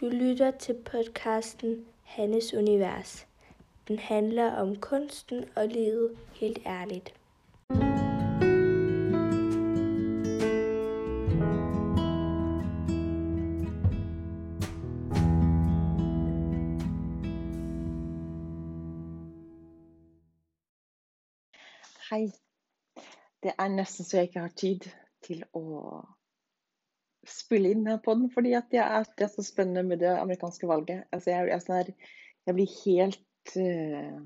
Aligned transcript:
Du 0.00 0.08
lytter 0.08 0.50
til 0.50 0.74
podcasten 0.84 1.86
Hannes 2.02 2.54
Univers. 2.54 3.26
Den 3.88 3.98
handler 3.98 4.52
om 4.52 4.76
kunsten 4.76 5.44
og 5.56 5.68
livet 5.68 6.18
helt 6.34 6.58
ærligt. 6.66 7.14
Hei. 22.10 22.32
Det 23.42 23.52
er 23.58 23.68
nesten 23.68 24.04
så 24.04 24.16
jeg 24.16 24.24
ikke 24.24 24.40
har 24.40 24.48
tid 24.56 24.80
til 25.22 25.44
å 25.52 26.00
spille 27.26 27.70
inn 27.74 27.86
her 27.88 28.00
på 28.02 28.14
den, 28.16 28.30
fordi 28.32 28.54
det 28.72 28.80
er, 28.80 29.04
det 29.18 29.26
er 29.26 29.32
så 29.32 29.44
spennende 29.44 29.82
med 29.86 30.00
det 30.00 30.12
amerikanske 30.16 30.68
valget. 30.68 31.04
Altså 31.12 31.30
jeg, 31.30 31.48
jeg, 31.50 31.64
sånn 31.64 31.76
her, 31.76 31.92
jeg 32.48 32.56
blir 32.56 32.76
helt 32.84 33.54
uh, 33.56 34.20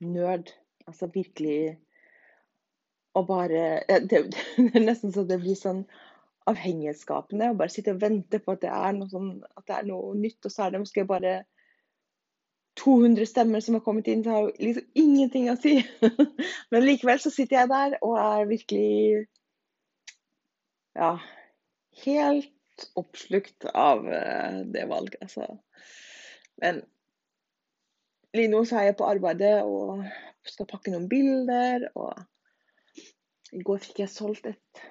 nerd. 0.00 0.52
Altså 0.88 1.10
virkelig 1.12 1.78
Og 3.14 3.26
bare 3.26 3.82
det, 3.88 4.08
det, 4.56 4.70
er 4.74 4.84
nesten 4.84 5.12
så 5.12 5.24
det 5.26 5.40
blir 5.42 5.58
sånn 5.58 5.84
avhengighetsskapende 6.50 7.50
å 7.50 7.56
bare 7.58 7.72
sitte 7.72 7.92
og 7.94 8.00
vente 8.02 8.38
på 8.42 8.54
at 8.54 8.62
det 8.62 8.70
er 8.72 8.94
noe, 8.96 9.10
sånn, 9.10 9.32
det 9.66 9.74
er 9.76 9.86
noe 9.86 10.14
nytt, 10.18 10.38
og 10.46 10.54
så 10.54 10.64
er 10.64 10.72
det 10.72 10.80
måske 10.82 11.04
bare 11.06 11.32
200 12.80 13.26
stemmer 13.28 13.60
som 13.60 13.76
har 13.76 13.82
kommet 13.84 14.08
inn, 14.08 14.22
så 14.24 14.36
har 14.36 14.48
liksom 14.62 14.86
ingenting 14.98 15.50
å 15.52 15.56
si. 15.60 15.76
Men 16.72 16.86
likevel 16.86 17.20
så 17.22 17.32
sitter 17.34 17.60
jeg 17.60 17.70
der 17.74 17.98
og 18.00 18.16
er 18.22 18.48
virkelig 18.50 19.26
ja, 20.96 21.12
helt 22.04 22.86
oppslukt 22.98 23.66
av 23.74 24.06
uh, 24.06 24.62
det 24.72 24.86
valget, 24.90 25.20
altså. 25.24 25.46
Men 26.60 26.82
nå 28.50 28.62
så 28.68 28.80
er 28.80 28.90
jeg 28.90 28.98
på 29.00 29.08
arbeidet 29.08 29.56
og 29.66 30.04
skal 30.46 30.68
pakke 30.70 30.92
noen 30.92 31.08
bilder. 31.10 31.88
Og 31.98 32.14
i 33.56 33.62
går 33.66 33.82
fikk 33.82 34.02
jeg 34.04 34.12
solgt 34.12 34.48
et 34.50 34.82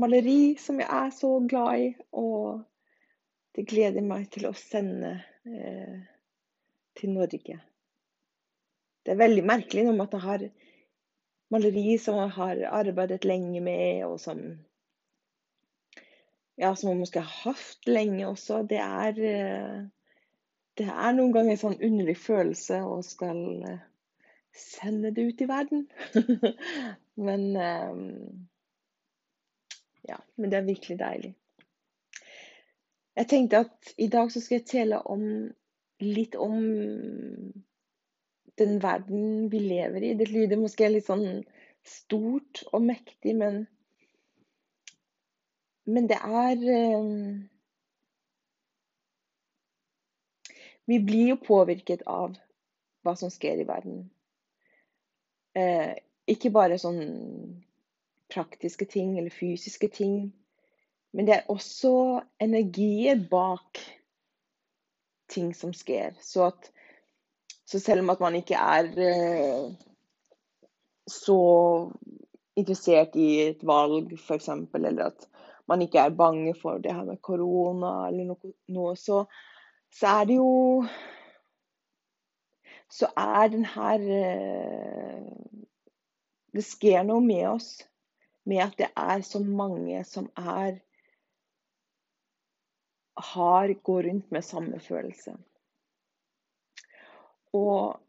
maleri 0.00 0.56
som 0.60 0.80
jeg 0.80 0.88
er 0.88 1.10
så 1.14 1.34
glad 1.50 1.84
i. 1.84 1.88
Og 2.16 2.62
det 3.56 3.66
gleder 3.68 4.06
meg 4.06 4.28
til 4.32 4.48
å 4.48 4.56
sende 4.56 5.16
eh, 5.48 5.98
til 6.98 7.14
Norge. 7.14 7.58
Det 9.02 9.14
er 9.14 9.22
veldig 9.22 9.44
merkelig 9.48 9.86
når 9.86 9.98
man 9.98 10.24
har 10.24 10.48
maleri 11.52 11.96
som 12.00 12.18
man 12.20 12.32
har 12.34 12.60
arbeidet 12.70 13.24
lenge 13.24 13.60
med, 13.64 14.04
og 14.06 14.18
som 14.20 14.42
ja, 16.58 16.74
som 16.76 16.90
man 16.90 17.04
måske 17.04 17.22
har 17.22 17.52
hatt 17.52 17.86
lenge 17.86 18.26
også. 18.26 18.62
Det 18.66 18.80
er, 18.82 19.20
eh, 19.32 19.82
det 20.78 20.86
er 20.88 21.12
noen 21.14 21.32
ganger 21.34 21.54
en 21.54 21.60
sånn 21.60 21.78
underlig 21.78 22.16
følelse 22.18 22.80
å 22.82 22.98
skal 23.06 23.42
eh, 23.68 23.84
sende 24.58 25.12
det 25.14 25.28
ut 25.30 25.44
i 25.44 25.48
verden. 25.50 25.86
men 27.28 27.44
eh, 27.56 28.00
ja, 30.08 30.18
men 30.36 30.50
det 30.50 30.58
er 30.58 30.66
virkelig 30.66 30.98
deilig. 30.98 31.32
Jeg 33.18 33.30
tenkte 33.30 33.64
at 33.66 33.94
i 33.98 34.10
dag 34.10 34.30
så 34.30 34.42
skal 34.42 34.60
jeg 34.60 34.70
tale 34.70 35.00
om 35.10 35.24
litt 36.02 36.36
om 36.38 36.58
den 38.58 38.78
verden 38.82 39.48
vi 39.50 39.62
lever 39.62 40.04
i. 40.06 40.14
Det 40.18 40.28
lyder 40.30 40.60
måske 40.60 40.90
litt 40.90 41.06
sånn 41.06 41.42
stort 41.86 42.62
og 42.72 42.84
mektig, 42.86 43.34
men, 43.38 43.64
men 45.88 46.08
det 46.10 46.18
er 46.20 46.66
eh, 46.78 47.06
Vi 50.88 50.96
blir 51.04 51.34
jo 51.34 51.40
påvirket 51.44 52.02
av 52.08 52.36
hva 53.04 53.12
som 53.16 53.28
skjer 53.28 53.60
i 53.60 53.66
verden. 53.68 54.06
Eh, 55.52 55.92
ikke 56.28 56.52
bare 56.54 56.78
sånn 56.80 57.02
praktiske 58.32 58.88
ting 58.88 59.18
eller 59.18 59.32
fysiske 59.32 59.90
ting, 59.92 60.30
men 61.12 61.28
det 61.28 61.34
er 61.34 61.52
også 61.52 61.92
energier 62.40 63.20
bak 63.30 63.80
ting 65.28 65.52
som 65.56 65.74
skjer. 65.76 66.16
Så, 66.24 66.48
at, 66.48 66.70
så 67.68 67.80
selv 67.84 68.04
om 68.06 68.12
at 68.14 68.24
man 68.24 68.36
ikke 68.40 68.56
er 68.56 68.88
eh, 68.96 69.68
så 71.08 71.40
interessert 72.58 73.16
i 73.16 73.28
et 73.50 73.64
valg, 73.66 74.12
f.eks., 74.16 74.48
eller 74.48 75.10
at 75.10 75.28
man 75.68 75.82
ikke 75.84 76.00
er 76.00 76.16
bange 76.16 76.54
for 76.56 76.78
det 76.82 76.94
her 76.94 77.04
med 77.04 77.20
korona 77.22 78.08
eller 78.08 78.30
noe, 78.30 78.52
noe 78.72 78.96
så, 78.96 79.24
så, 79.92 80.06
er 80.20 80.24
det 80.30 80.38
jo 80.40 80.84
Så 82.88 83.10
er 83.16 83.48
den 83.52 83.64
her 83.68 84.04
eh, 84.18 85.24
Det 86.56 86.64
sker 86.64 87.02
noe 87.04 87.20
med 87.20 87.48
oss 87.50 87.70
med 88.48 88.62
at 88.64 88.78
det 88.78 88.88
er 88.96 89.20
så 89.20 89.42
mange 89.44 90.04
som 90.08 90.30
er 90.36 90.78
har, 93.18 93.72
går 93.82 94.02
rundt 94.02 94.30
med 94.32 94.42
samme 94.42 94.80
følelse. 94.80 95.34
Og 97.52 98.00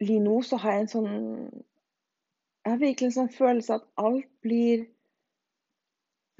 lige 0.00 0.20
nå 0.20 0.42
så 0.42 0.56
har 0.56 0.72
jeg 0.72 0.80
en 0.84 0.92
sånn 0.92 1.10
Jeg 2.64 2.74
har 2.74 2.80
virkelig 2.82 3.06
en 3.08 3.16
sånn 3.16 3.32
følelse 3.32 3.78
at 3.78 3.86
alt 3.96 4.28
blir 4.44 4.84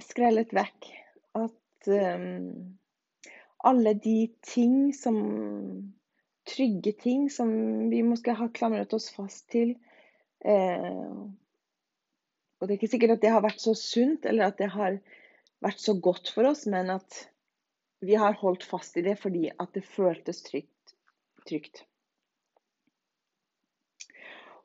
skrellet 0.03 0.53
vekk. 0.55 0.91
At 1.39 1.91
um, 1.91 2.79
alle 3.69 3.95
de 3.99 4.19
ting 4.47 4.95
som 4.95 5.19
Trygge 6.49 6.95
ting 6.97 7.29
som 7.31 7.51
vi 7.91 8.03
måske 8.03 8.33
har 8.33 8.53
klamret 8.57 8.95
oss 8.97 9.11
fast 9.13 9.49
til 9.53 9.75
eh, 10.41 11.17
Og 12.59 12.63
det 12.63 12.71
er 12.73 12.79
ikke 12.79 12.91
sikkert 12.95 13.19
at 13.19 13.25
det 13.25 13.33
har 13.35 13.45
vært 13.45 13.61
så 13.63 13.75
sunt, 13.77 14.25
eller 14.27 14.49
at 14.49 14.57
det 14.59 14.71
har 14.73 14.97
vært 15.63 15.83
så 15.83 15.95
godt 16.01 16.31
for 16.35 16.49
oss, 16.49 16.65
men 16.71 16.91
at 16.95 17.21
vi 18.01 18.17
har 18.19 18.39
holdt 18.41 18.65
fast 18.67 18.97
i 18.99 19.05
det 19.05 19.19
fordi 19.21 19.51
at 19.51 19.75
det 19.75 19.85
føltes 19.85 20.43
trygt. 20.47 20.95
trygt. 21.47 21.85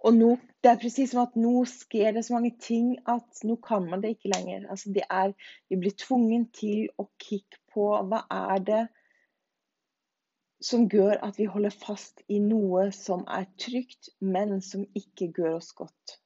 Og 0.03 0.15
nå, 0.15 0.33
det 0.63 0.71
er 0.71 0.79
presis 0.81 1.13
som 1.13 1.21
at 1.23 1.35
nå 1.39 1.61
skjer 1.69 2.11
det 2.15 2.25
så 2.27 2.35
mange 2.35 2.51
ting 2.59 2.95
at 3.09 3.43
nå 3.47 3.55
kan 3.63 3.85
man 3.87 4.01
det 4.03 4.15
ikke 4.17 4.33
lenger. 4.33 4.65
Altså 4.69 4.91
det 4.95 5.05
er, 5.07 5.31
vi 5.71 5.79
blir 5.79 5.95
tvungen 5.99 6.49
til 6.55 6.89
å 6.99 7.07
kikke 7.23 7.61
på 7.71 7.87
hva 8.09 8.25
er 8.27 8.65
det 8.67 8.81
som 10.63 10.85
gjør 10.91 11.19
at 11.27 11.39
vi 11.39 11.47
holder 11.51 11.75
fast 11.75 12.23
i 12.31 12.39
noe 12.43 12.89
som 12.95 13.23
er 13.27 13.47
trygt, 13.59 14.11
men 14.19 14.59
som 14.63 14.85
ikke 14.95 15.31
gjør 15.35 15.57
oss 15.59 15.71
godt. 15.75 16.17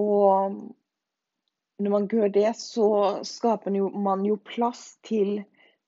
Og 0.00 0.56
når 1.82 1.90
man 1.92 2.08
gjør 2.08 2.32
det, 2.32 2.50
så 2.56 2.88
skaper 3.28 3.76
man 3.92 4.24
jo 4.24 4.38
plass 4.44 4.96
til 5.04 5.42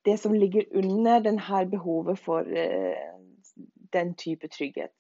det 0.04 0.18
som 0.20 0.36
ligger 0.36 0.68
under 0.76 1.24
denne 1.24 1.64
behovet 1.70 2.20
for 2.20 2.44
eh, 2.44 3.13
den 3.94 4.14
type 4.18 4.50
trygghet. 4.52 4.94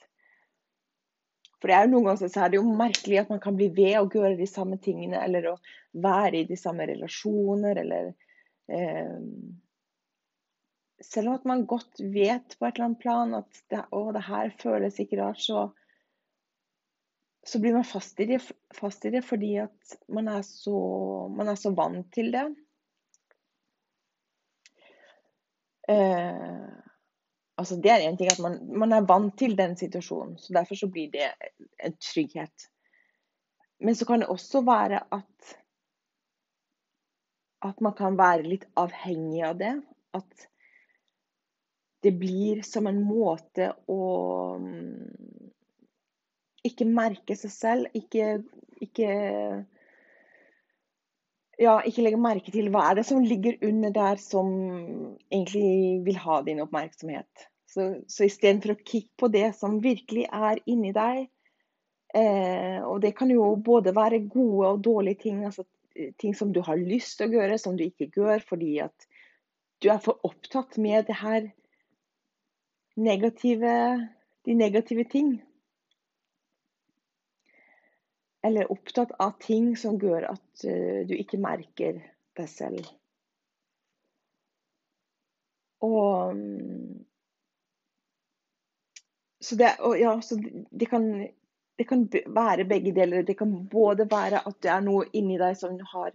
For 1.60 1.70
det 1.70 1.76
er 1.76 1.86
jo 1.86 1.94
noen 1.94 2.08
ganger 2.10 2.28
så 2.28 2.44
er 2.44 2.52
det 2.52 2.58
jo 2.60 2.76
merkelig 2.76 3.20
at 3.22 3.30
man 3.32 3.42
kan 3.42 3.56
bli 3.56 3.70
ved 3.72 3.98
å 3.98 4.08
gjøre 4.08 4.36
de 4.36 4.48
samme 4.48 4.76
tingene, 4.84 5.20
eller 5.24 5.52
å 5.52 5.58
være 6.04 6.42
i 6.42 6.48
de 6.48 6.58
samme 6.60 6.86
relasjoner, 6.90 7.84
eller 7.84 8.10
eh, 8.72 9.20
Selv 11.04 11.28
om 11.28 11.34
at 11.36 11.46
man 11.48 11.64
godt 11.68 11.98
vet 12.00 12.54
på 12.56 12.64
et 12.64 12.76
eller 12.78 12.86
annet 12.86 13.00
plan 13.02 13.34
at 13.36 13.58
det, 13.68 13.80
å, 13.92 14.06
det 14.14 14.22
her 14.24 14.52
føles 14.60 15.00
ikke 15.02 15.18
rart, 15.20 15.40
så 15.42 15.66
så 17.44 17.60
blir 17.60 17.74
man 17.76 17.84
fast 17.84 18.20
i, 18.20 18.24
det, 18.24 18.40
fast 18.74 19.04
i 19.04 19.10
det, 19.12 19.20
fordi 19.22 19.56
at 19.60 19.96
man 20.08 20.28
er, 20.32 20.42
så, 20.42 20.78
man 21.36 21.50
er 21.52 21.58
så 21.60 21.74
vant 21.76 22.08
til 22.14 22.30
det. 22.32 22.44
Eh, 25.92 26.63
altså 27.56 27.76
Det 27.76 27.90
er 27.90 28.04
en 28.04 28.16
ting 28.18 28.30
at 28.32 28.40
man, 28.42 28.58
man, 28.78 28.92
er 28.92 29.06
vant 29.08 29.36
til 29.38 29.56
den 29.58 29.76
situasjonen, 29.76 30.38
så 30.38 30.52
derfor 30.56 30.74
så 30.74 30.88
blir 30.90 31.10
det 31.12 31.28
en 31.84 31.96
trygghet. 32.02 32.68
Men 33.80 33.94
så 33.94 34.06
kan 34.06 34.22
det 34.22 34.28
også 34.32 34.64
være 34.66 35.04
at 35.12 35.54
at 37.64 37.80
man 37.80 37.94
kan 37.96 38.18
være 38.18 38.44
litt 38.44 38.66
avhengig 38.76 39.40
av 39.46 39.56
det. 39.56 39.72
At 40.12 40.48
det 42.04 42.12
blir 42.20 42.60
som 42.66 42.86
en 42.90 43.00
måte 43.00 43.70
å 43.88 44.00
ikke 46.64 46.88
merke 46.88 47.36
seg 47.40 47.52
selv. 47.54 47.96
Ikke, 47.96 48.42
ikke 48.84 49.08
ja, 51.60 51.78
ikke 51.86 52.04
legge 52.04 52.20
merke 52.20 52.52
til 52.54 52.70
hva 52.72 52.88
er 52.90 52.98
det 52.98 53.06
som 53.08 53.24
ligger 53.24 53.58
under 53.66 53.92
der 53.94 54.20
som 54.22 54.48
egentlig 55.32 56.00
vil 56.06 56.18
ha 56.22 56.40
din 56.46 56.62
oppmerksomhet. 56.64 57.46
Så, 57.70 57.88
så 58.10 58.26
istedenfor 58.28 58.74
å 58.74 58.82
kikke 58.82 59.12
på 59.18 59.30
det 59.34 59.48
som 59.58 59.80
virkelig 59.82 60.28
er 60.30 60.60
inni 60.70 60.92
deg, 60.94 61.24
eh, 62.14 62.78
og 62.86 63.00
det 63.02 63.14
kan 63.18 63.32
jo 63.32 63.48
både 63.56 63.94
være 63.96 64.24
gode 64.30 64.74
og 64.76 64.84
dårlige 64.86 65.24
ting, 65.26 65.42
altså 65.46 65.66
ting 66.18 66.34
som 66.34 66.52
du 66.54 66.60
har 66.66 66.78
lyst 66.78 67.18
til 67.18 67.30
å 67.30 67.38
gjøre, 67.38 67.58
som 67.58 67.78
du 67.78 67.84
ikke 67.86 68.10
gjør 68.14 68.42
fordi 68.46 68.78
at 68.82 69.08
du 69.82 69.90
er 69.92 70.00
for 70.02 70.22
opptatt 70.26 70.78
med 70.80 71.06
det 71.08 71.18
her 71.20 71.50
negative, 72.96 73.74
de 74.46 74.54
negative 74.54 75.04
ting. 75.10 75.36
Eller 78.44 78.70
opptatt 78.72 79.14
av 79.24 79.38
ting 79.40 79.72
som 79.80 79.96
gjør 80.00 80.28
at 80.34 80.66
uh, 80.68 81.00
du 81.08 81.14
ikke 81.16 81.40
merker 81.40 82.02
deg 82.36 82.50
selv. 82.50 82.90
Og 85.84 86.36
Så 89.44 89.56
det, 89.60 89.74
og 89.84 89.98
ja, 90.00 90.14
så 90.24 90.38
det 90.72 90.86
kan 90.88 91.10
det 91.78 91.84
kan 91.84 92.08
være 92.26 92.64
begge 92.64 92.92
deler. 92.94 93.22
Det 93.22 93.36
kan 93.38 93.68
både 93.68 94.06
være 94.10 94.40
at 94.48 94.56
det 94.62 94.70
er 94.70 94.84
noe 94.84 95.08
inni 95.12 95.38
deg 95.40 95.56
som 95.58 95.74
har 95.92 96.14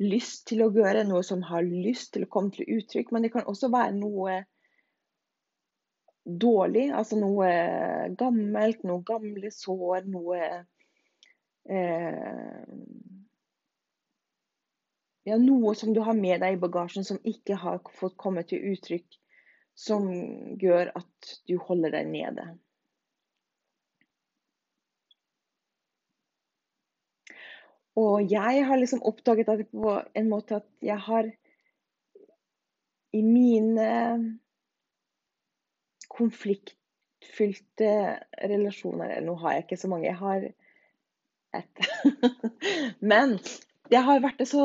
lyst 0.00 0.46
til 0.48 0.62
å 0.64 0.70
gjøre, 0.72 1.04
noe 1.04 1.22
som 1.26 1.42
har 1.44 1.66
lyst 1.66 2.14
til 2.14 2.24
å 2.24 2.30
komme 2.30 2.54
til 2.54 2.68
uttrykk, 2.78 3.10
men 3.12 3.26
det 3.26 3.32
kan 3.34 3.48
også 3.50 3.68
være 3.72 3.96
noe 3.98 4.38
dårlig, 6.24 6.86
altså 6.94 7.18
noe 7.20 7.48
gammelt, 8.20 8.84
noe 8.86 9.02
gamle 9.04 9.50
sår, 9.52 10.06
noe 10.14 10.40
eh, 11.70 12.64
ja, 15.28 15.36
noe 15.38 15.74
som 15.78 15.92
du 15.94 16.00
har 16.06 16.16
med 16.18 16.40
deg 16.42 16.56
i 16.56 16.62
bagasjen 16.62 17.06
som 17.06 17.20
ikke 17.24 17.58
har 17.60 17.80
fått 17.98 18.18
komme 18.20 18.44
til 18.48 18.64
uttrykk, 18.72 19.20
som 19.78 20.08
gjør 20.60 20.92
at 20.98 21.36
du 21.48 21.56
holder 21.68 21.94
deg 21.98 22.10
nede. 22.10 22.48
Og 28.00 28.32
jeg 28.32 28.64
har 28.66 28.78
liksom 28.78 29.02
oppdaget 29.04 29.48
at 29.50 29.66
på 29.72 29.96
en 30.16 30.28
måte 30.30 30.60
at 30.60 30.68
jeg 30.84 30.98
har 31.06 31.26
i 33.12 33.22
mine 33.26 33.88
konfliktfylte 36.10 37.90
relasjoner 38.52 39.20
Nå 39.26 39.34
har 39.42 39.56
jeg 39.56 39.64
ikke 39.64 39.80
så 39.82 39.90
mange, 39.90 40.06
jeg 40.06 40.18
har. 40.20 40.46
Men 43.12 43.38
det 43.90 44.02
har 44.06 44.22
vært 44.22 44.42
så 44.48 44.64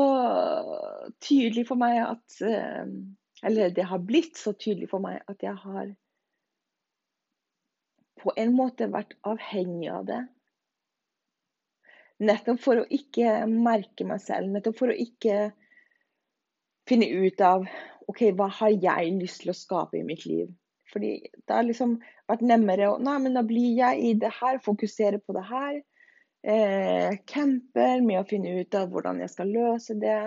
tydelig 1.24 1.66
for 1.68 1.80
meg 1.80 1.98
at 2.04 2.40
eh, 2.46 2.84
Eller 3.46 3.72
det 3.74 3.86
har 3.90 4.04
blitt 4.06 4.38
så 4.38 4.54
tydelig 4.54 4.90
for 4.92 5.02
meg 5.04 5.20
at 5.28 5.42
jeg 5.44 5.54
har 5.64 5.90
på 8.22 8.32
en 8.40 8.54
måte 8.56 8.88
vært 8.90 9.12
avhengig 9.28 9.90
av 9.92 10.06
det. 10.08 10.22
Nettopp 12.26 12.62
for 12.64 12.80
å 12.80 12.86
ikke 12.90 13.44
merke 13.50 14.06
meg 14.08 14.22
selv. 14.24 14.48
Nettopp 14.50 14.78
for 14.78 14.90
å 14.90 14.96
ikke 14.96 15.50
finne 16.88 17.10
ut 17.12 17.42
av 17.44 17.66
OK, 18.08 18.22
hva 18.38 18.48
har 18.60 18.72
jeg 18.72 19.12
lyst 19.18 19.42
til 19.42 19.52
å 19.52 19.58
skape 19.58 20.00
i 20.00 20.06
mitt 20.06 20.24
liv? 20.26 20.48
Fordi 20.92 21.12
det 21.26 21.52
har 21.52 21.66
liksom 21.66 21.98
vært 22.30 22.44
nemmere 22.46 22.88
å 22.92 22.96
Nei, 23.02 23.18
men 23.22 23.36
da 23.36 23.42
blir 23.46 23.74
jeg 23.76 24.00
i 24.00 24.14
det 24.22 24.32
her, 24.38 24.62
fokuserer 24.64 25.20
på 25.22 25.36
det 25.36 25.44
her. 25.50 25.80
Eh, 26.42 27.16
camper 27.26 28.00
med 28.04 28.20
å 28.20 28.26
finne 28.28 28.52
ut 28.60 28.74
av 28.78 28.90
hvordan 28.92 29.22
jeg 29.24 29.32
skal 29.32 29.52
løse 29.54 29.96
det. 29.98 30.18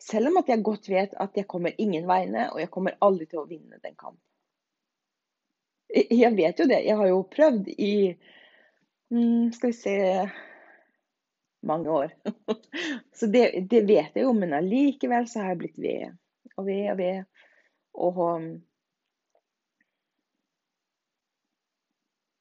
Selv 0.00 0.30
om 0.30 0.40
at 0.40 0.48
jeg 0.48 0.64
godt 0.64 0.88
vet 0.88 1.16
at 1.20 1.36
jeg 1.36 1.48
kommer 1.50 1.74
ingen 1.82 2.06
vegne, 2.08 2.48
og 2.54 2.60
jeg 2.62 2.70
kommer 2.72 2.98
aldri 3.04 3.26
til 3.30 3.42
å 3.42 3.48
vinne 3.48 3.80
den 3.82 3.96
kampen. 3.96 4.22
Jeg 5.90 6.36
vet 6.36 6.60
jo 6.62 6.68
det. 6.70 6.84
Jeg 6.86 6.96
har 7.00 7.08
jo 7.10 7.24
prøvd 7.26 7.72
i 7.74 7.94
mm, 9.10 9.50
Skal 9.56 9.72
vi 9.72 9.76
se 9.76 9.96
mange 11.66 11.90
år. 11.90 12.14
så 13.18 13.26
det, 13.26 13.66
det, 13.70 13.82
vet 13.88 14.14
jeg 14.14 14.24
jo, 14.24 14.32
men 14.36 14.54
allikevel 14.56 15.26
så 15.28 15.42
har 15.42 15.54
jeg 15.54 15.62
blitt 15.64 15.80
ved 15.82 16.14
og 16.56 16.66
ved 16.68 16.86
og 16.92 17.00
ved. 17.00 17.24
Og 18.00 18.20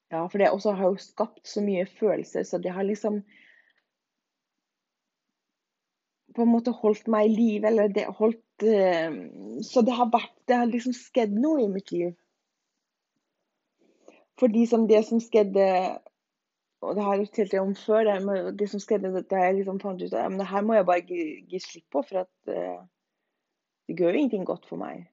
Ja, 0.09 0.23
for 0.25 0.41
det 0.41 0.49
også 0.49 0.73
har 0.73 0.89
jo 0.89 1.01
skapt 1.01 1.47
så 1.47 1.61
mye 1.61 1.85
følelser, 1.85 2.43
så 2.43 2.57
det 2.57 2.73
har 2.73 2.87
liksom 2.87 3.21
på 6.35 6.45
en 6.45 6.51
måte 6.53 6.73
holdt 6.73 7.07
meg 7.09 7.27
i 7.27 7.35
live, 7.35 7.67
eller 7.67 7.89
det 7.93 8.05
holdt 8.17 8.63
uh, 8.63 9.15
Så 9.65 9.81
det 9.81 9.95
har 9.97 10.11
vært 10.13 10.35
Det 10.47 10.57
har 10.57 10.69
liksom 10.69 10.93
skjedd 10.93 11.33
noe 11.33 11.63
i 11.63 11.71
mitt 11.71 11.91
liv. 11.91 12.13
Fordi 14.39 14.65
som 14.69 14.85
det 14.87 15.01
som 15.07 15.19
skjedde 15.21 15.65
og 16.79 16.95
det 16.95 17.03
har 17.03 17.17
jeg 17.17 17.27
fortalt 17.27 17.53
om 17.59 17.73
før, 17.75 18.07
det, 18.07 18.53
det 18.59 18.69
som 18.71 18.79
skjedde 18.79 19.11
da 19.27 19.41
jeg 19.43 19.57
liksom 19.57 19.81
fant 19.81 19.99
ut 19.99 20.13
at 20.15 20.37
det 20.39 20.47
her 20.47 20.63
må 20.63 20.77
jeg 20.77 20.85
bare 20.87 21.03
gi, 21.03 21.25
gi 21.51 21.59
slipp 21.59 21.89
på, 21.91 22.03
for 22.07 22.21
at 22.21 22.51
uh, 22.53 22.85
det 23.89 23.97
gjør 23.99 24.15
jo 24.15 24.21
ingenting 24.21 24.45
godt 24.47 24.67
for 24.69 24.79
meg. 24.79 25.09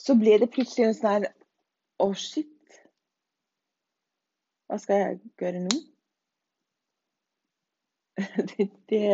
Så 0.00 0.16
ble 0.16 0.38
det 0.40 0.48
plutselig 0.54 0.86
en 0.86 0.96
sånn 0.96 1.10
her 1.10 1.28
Å, 1.28 2.06
oh, 2.06 2.14
shit. 2.16 2.48
Hva 4.70 4.78
skal 4.78 5.00
jeg 5.02 5.18
gjøre 5.42 5.64
nå? 5.64 5.78
det, 8.52 8.68
det 8.92 9.06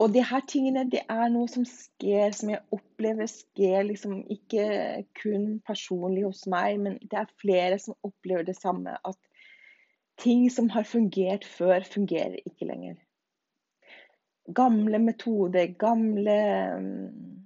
og 0.00 0.14
de 0.14 0.22
her 0.24 0.44
tingene 0.48 0.86
det 0.88 1.02
er 1.12 1.26
noe 1.32 1.48
som 1.52 1.66
skjer, 1.68 2.32
som 2.32 2.48
jeg 2.54 2.62
opplever 2.72 3.28
skjer 3.28 3.82
liksom 3.84 4.22
ikke 4.32 4.62
kun 5.20 5.58
personlig 5.66 6.24
hos 6.24 6.46
meg, 6.48 6.78
men 6.80 6.96
det 7.02 7.18
er 7.20 7.34
flere 7.42 7.76
som 7.82 7.98
opplever 8.06 8.46
det 8.48 8.56
samme. 8.56 8.94
At 9.04 9.18
ting 10.20 10.46
som 10.52 10.70
har 10.72 10.88
fungert 10.88 11.44
før, 11.44 11.84
fungerer 11.84 12.38
ikke 12.48 12.70
lenger. 12.70 12.96
Gamle 14.56 15.02
metoder, 15.04 15.68
gamle 15.78 16.38
um, 16.80 17.44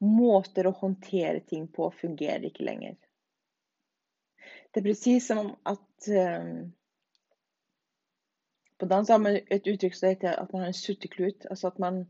måter 0.00 0.70
å 0.70 0.76
håndtere 0.80 1.44
ting 1.44 1.68
på, 1.68 1.90
fungerer 2.00 2.48
ikke 2.48 2.64
lenger. 2.64 2.96
Det 4.74 4.80
er 4.80 4.88
presis 4.90 5.26
som 5.30 5.54
at 5.66 6.08
um, 6.12 6.68
på 8.78 8.86
dans 8.86 9.08
har 9.08 9.18
man 9.18 9.38
et 9.40 9.66
uttrykk 9.66 9.96
som 9.96 10.12
heter 10.12 10.36
at 10.36 10.52
man 10.52 10.62
har 10.62 10.72
en 10.72 10.76
sutteklut. 10.76 11.46
Altså 11.50 11.72
at 11.72 11.78
man, 11.82 12.04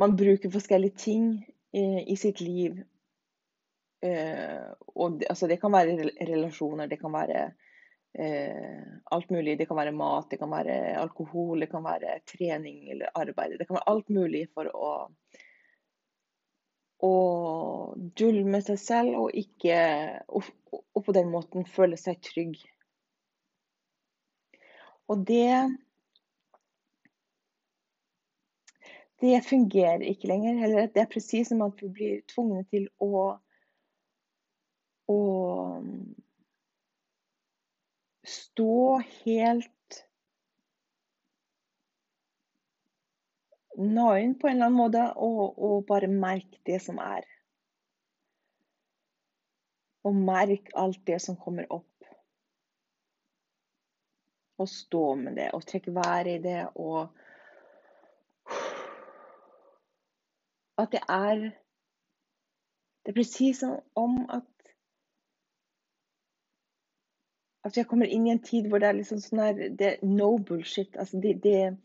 man 0.00 0.16
bruker 0.16 0.52
forskjellige 0.54 0.96
ting 0.96 1.26
i, 1.72 1.84
i 2.12 2.16
sitt 2.16 2.40
liv. 2.40 2.78
Uh, 4.04 4.70
og 4.94 5.20
det, 5.20 5.28
altså 5.32 5.48
det 5.50 5.60
kan 5.60 5.72
være 5.72 6.10
relasjoner, 6.28 6.86
det 6.86 7.00
kan 7.00 7.12
være 7.12 7.44
uh, 8.20 8.82
alt 9.16 9.34
mulig. 9.34 9.58
Det 9.58 9.68
kan 9.68 9.82
være 9.82 9.96
mat, 9.98 10.30
det 10.30 10.38
kan 10.38 10.52
være 10.52 10.78
alkohol, 11.02 11.60
det 11.60 11.72
kan 11.74 11.84
være 11.84 12.20
trening 12.30 12.86
eller 12.94 13.12
arbeid. 13.14 13.58
Det 13.58 13.66
kan 13.66 13.80
være 13.80 13.90
alt 13.92 14.14
mulig 14.14 14.46
for 14.54 14.70
å 14.70 14.94
å 17.04 17.94
med 18.48 18.64
seg 18.66 18.78
selv 18.80 19.18
og, 19.20 19.30
ikke, 19.36 19.78
og, 20.28 20.48
og 20.72 21.04
på 21.06 21.14
den 21.16 21.30
måten 21.32 21.66
føle 21.68 21.98
seg 22.00 22.20
trygg. 22.24 22.58
Og 25.08 25.26
det 25.28 25.48
Det 29.22 29.38
fungerer 29.46 30.02
ikke 30.04 30.28
lenger. 30.28 30.58
Eller 30.66 30.88
det 30.92 31.00
er 31.00 31.08
presis 31.08 31.48
som 31.48 31.62
at 31.64 31.78
vi 31.80 31.88
blir 31.88 32.16
tvunget 32.28 32.66
til 32.74 32.88
å 33.00 33.38
å 35.10 35.20
stå 38.24 38.76
helt 39.24 39.83
naken 43.76 44.34
på 44.38 44.48
en 44.48 44.56
eller 44.56 44.66
annen 44.66 44.78
måte 44.78 45.04
og, 45.16 45.58
og 45.58 45.86
bare 45.88 46.10
merke 46.10 46.60
det 46.66 46.80
som 46.82 46.98
er. 47.02 47.26
Og 50.04 50.14
merke 50.14 50.74
alt 50.76 51.00
det 51.06 51.20
som 51.24 51.36
kommer 51.40 51.66
opp 51.72 51.90
og 54.58 54.68
stå 54.70 55.14
med 55.18 55.36
det 55.40 55.50
og 55.56 55.64
trekke 55.66 55.94
været 55.94 56.36
i 56.36 56.38
det 56.42 56.62
og 56.74 57.08
At 60.78 60.90
det 60.90 61.00
er 61.08 61.50
Det 63.04 63.12
er 63.12 63.14
presis 63.14 63.58
som 63.58 63.78
om 63.94 64.30
at 64.30 64.42
at 67.64 67.76
jeg 67.76 67.86
kommer 67.86 68.06
inn 68.06 68.26
i 68.26 68.32
en 68.32 68.42
tid 68.44 68.66
hvor 68.68 68.82
det 68.82 68.88
er 68.88 68.96
liksom 68.98 69.20
sånn 69.22 69.40
her 69.40 69.60
det 69.78 69.92
No 70.02 70.34
bullshit. 70.36 70.96
Altså 71.00 71.20
det, 71.20 71.38
det 71.44 71.78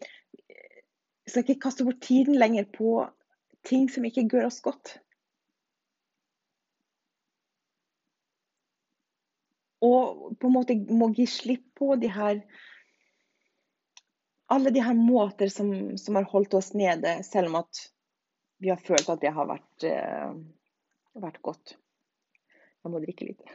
Jeg 1.29 1.36
skal 1.36 1.43
ikke 1.45 1.62
kaste 1.62 1.86
bort 1.86 2.00
tiden 2.01 2.39
lenger 2.41 2.65
på 2.74 3.03
ting 3.69 3.83
som 3.93 4.05
ikke 4.07 4.24
gjør 4.31 4.48
oss 4.48 4.63
godt. 4.65 4.95
Og 9.86 10.33
på 10.41 10.50
en 10.50 10.55
måte 10.55 10.74
må 10.89 11.12
gi 11.13 11.27
slipp 11.29 11.67
på 11.77 11.93
de 12.01 12.09
her 12.09 12.41
alle 14.50 14.74
de 14.74 14.81
her 14.81 14.98
måter 14.98 15.53
som, 15.53 15.69
som, 16.01 16.17
har 16.17 16.25
holdt 16.33 16.57
oss 16.57 16.74
nede, 16.74 17.19
selv 17.24 17.51
om 17.51 17.59
at 17.62 17.83
vi 18.57 18.74
har 18.74 18.81
følt 18.81 19.13
at 19.13 19.21
det 19.21 19.29
har 19.38 19.45
vært, 19.53 19.86
uh, 19.86 20.33
vært 21.21 21.38
godt. 21.45 21.77
Jeg 22.81 22.89
må 22.89 23.05
drikke 23.05 23.29
litt. 23.29 23.45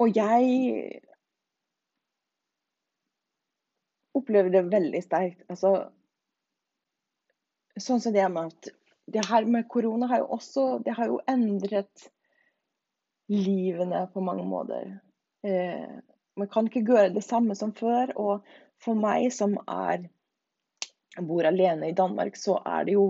Og 0.00 0.16
jeg 0.16 1.11
opplever 4.18 4.52
det 4.52 4.64
veldig 4.72 5.02
sterkt. 5.04 5.44
Altså, 5.48 5.74
sånn 7.80 8.02
som 8.04 8.14
det 8.14 8.28
med 8.32 8.52
at 8.52 8.72
det 9.12 9.24
her 9.26 9.46
med 9.48 9.68
korona 9.72 10.06
har 10.10 10.22
jo 10.22 10.32
også 10.36 10.66
det 10.84 10.94
har 10.96 11.10
jo 11.10 11.20
endret 11.28 12.08
livene 13.32 14.04
på 14.12 14.22
mange 14.24 14.44
måter. 14.46 14.98
Eh, 15.46 16.00
man 16.36 16.48
kan 16.48 16.68
ikke 16.68 16.84
gjøre 16.86 17.12
det 17.14 17.24
samme 17.24 17.56
som 17.58 17.72
før. 17.76 18.12
Og 18.16 18.52
for 18.82 18.98
meg 18.98 19.30
som 19.34 19.56
er 19.66 20.08
bor 21.20 21.46
alene 21.46 21.90
i 21.90 21.96
Danmark, 21.96 22.38
så 22.40 22.56
er 22.64 22.86
det 22.88 22.96
jo 22.96 23.06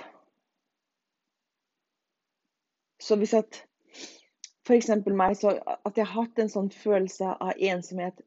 Så 3.00 3.16
hvis 3.16 3.32
at 3.34 3.62
f.eks. 4.66 4.90
meg, 5.06 5.36
så 5.40 5.54
at 5.56 5.96
jeg 5.96 6.06
har 6.06 6.26
hatt 6.26 6.42
en 6.42 6.52
sånn 6.52 6.68
følelse 6.74 7.32
av 7.40 7.56
ensomhet 7.56 8.20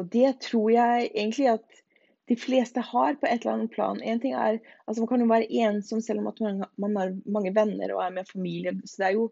Og 0.00 0.08
det 0.14 0.38
tror 0.40 0.70
jeg 0.72 1.10
egentlig 1.10 1.50
at 1.52 1.81
de 2.30 2.36
fleste 2.38 2.80
har 2.80 3.16
på 3.18 3.26
et 3.26 3.42
eller 3.42 3.56
annet 3.56 3.72
plan. 3.74 4.02
En 4.02 4.20
ting 4.22 4.34
er, 4.38 4.60
altså 4.86 5.02
Man 5.02 5.08
kan 5.10 5.24
jo 5.24 5.30
være 5.30 5.50
ensom 5.64 6.00
selv 6.00 6.22
om 6.22 6.30
man, 6.40 6.62
man 6.78 6.96
har 6.96 7.16
mange 7.26 7.54
venner 7.54 7.94
og 7.94 8.04
er 8.04 8.14
med 8.14 8.30
familie. 8.30 8.74
så 8.86 9.02
det 9.02 9.08
er 9.08 9.16
jo 9.18 9.26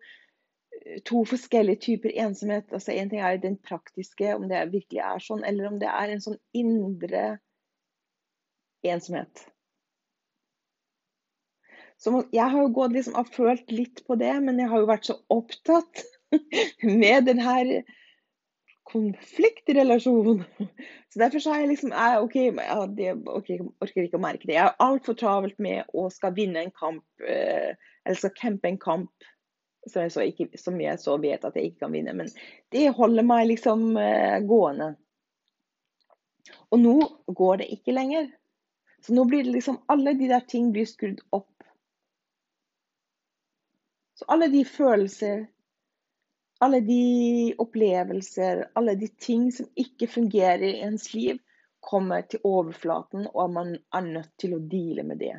to 1.06 1.23
forskjellige 1.28 1.82
typer 1.87 2.16
ensomhet. 2.25 2.73
Altså 2.73 2.92
En 2.92 3.11
ting 3.11 3.20
er 3.20 3.37
den 3.37 3.56
praktiske, 3.56 4.35
om 4.35 4.49
det 4.49 4.73
virkelig 4.73 5.00
er 5.04 5.23
sånn, 5.23 5.44
eller 5.44 5.70
om 5.70 5.78
det 5.78 5.88
er 5.92 6.11
en 6.11 6.25
sånn 6.25 6.38
indre 6.56 7.38
ensomhet. 8.82 9.47
Så 12.00 12.23
jeg 12.32 12.49
har 12.49 12.62
jo 12.64 12.73
gått 12.73 12.94
liksom, 12.97 13.16
og 13.20 13.28
følt 13.35 13.73
litt 13.75 14.00
på 14.06 14.16
det, 14.16 14.32
men 14.40 14.59
jeg 14.59 14.70
har 14.73 14.80
jo 14.80 14.88
vært 14.88 15.09
så 15.11 15.18
opptatt 15.28 16.00
med 17.02 17.28
den 17.28 17.42
her 17.44 17.73
konfliktrelasjonen. 18.90 20.44
Så 21.11 21.20
derfor 21.23 21.42
sa 21.42 21.56
jeg 21.59 21.73
liksom 21.73 21.92
jeg, 21.94 22.23
OK, 22.23 22.37
jeg 22.38 23.16
okay, 23.32 23.59
orker 23.82 24.06
ikke 24.06 24.18
å 24.18 24.23
merke 24.23 24.47
det. 24.47 24.56
Jeg 24.56 24.68
er 24.68 24.82
altfor 24.85 25.16
travelt 25.18 25.59
med 25.62 25.88
å 25.97 26.06
skal 26.12 26.35
vinne 26.37 26.64
en 26.64 26.75
kamp, 26.76 27.04
eh, 27.26 27.75
eller 28.04 28.20
skal 28.20 28.35
campe 28.38 28.70
en 28.70 28.80
kamp 28.80 29.30
som 29.88 30.04
jeg, 30.04 30.35
ikke, 30.35 30.59
som 30.61 30.76
jeg 30.80 31.00
så 31.00 31.16
vet 31.20 31.44
at 31.47 31.56
jeg 31.56 31.70
ikke 31.70 31.87
kan 31.87 31.94
vinne. 31.94 32.14
Men 32.16 32.28
det 32.75 32.90
holder 32.97 33.26
meg 33.26 33.47
liksom 33.49 33.94
uh, 33.97 34.38
gående. 34.44 34.92
Og 36.70 36.82
nå 36.82 36.97
går 37.37 37.62
det 37.62 37.70
ikke 37.76 37.97
lenger. 37.97 38.28
Så 39.00 39.14
nå 39.16 39.25
blir 39.28 39.47
det 39.47 39.54
liksom 39.54 39.80
Alle 39.88 40.12
de 40.18 40.28
der 40.28 40.44
ting 40.49 40.73
blir 40.75 40.88
skrudd 40.88 41.23
opp. 41.32 41.49
Så 44.20 44.26
alle 44.28 44.50
de 44.52 44.61
følelser, 44.68 45.47
alle 46.61 46.81
de 46.85 47.55
opplevelser, 47.59 48.67
alle 48.76 48.95
de 49.00 49.09
ting 49.09 49.49
som 49.52 49.69
ikke 49.81 50.09
fungerer 50.11 50.67
i 50.69 50.81
ens 50.85 51.12
liv, 51.14 51.38
kommer 51.81 52.26
til 52.29 52.43
overflaten, 52.45 53.25
og 53.35 53.55
man 53.55 53.79
er 53.97 54.05
nødt 54.05 54.35
til 54.38 54.55
å 54.55 54.61
deale 54.61 55.05
med 55.09 55.23
det. 55.23 55.38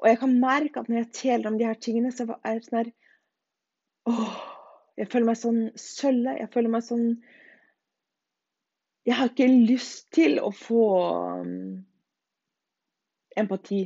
Og 0.00 0.08
jeg 0.08 0.18
kan 0.18 0.40
merke 0.40 0.80
at 0.80 0.88
når 0.88 1.02
jeg 1.02 1.12
teller 1.18 1.52
om 1.52 1.58
de 1.60 1.68
her 1.68 1.78
tingene, 1.78 2.10
så 2.12 2.26
er 2.42 2.58
det 2.58 2.66
sånn 2.66 2.80
her 2.80 2.90
Åh, 4.10 4.40
jeg 4.98 5.06
føler 5.12 5.28
meg 5.28 5.38
sånn 5.38 5.60
sølle. 5.78 6.34
Jeg 6.40 6.50
føler 6.50 6.72
meg 6.72 6.82
sånn 6.82 7.06
Jeg 9.06 9.18
har 9.18 9.30
ikke 9.30 9.46
lyst 9.46 10.08
til 10.14 10.40
å 10.42 10.50
få 10.54 10.82
um, 11.42 11.84
empati. 13.38 13.84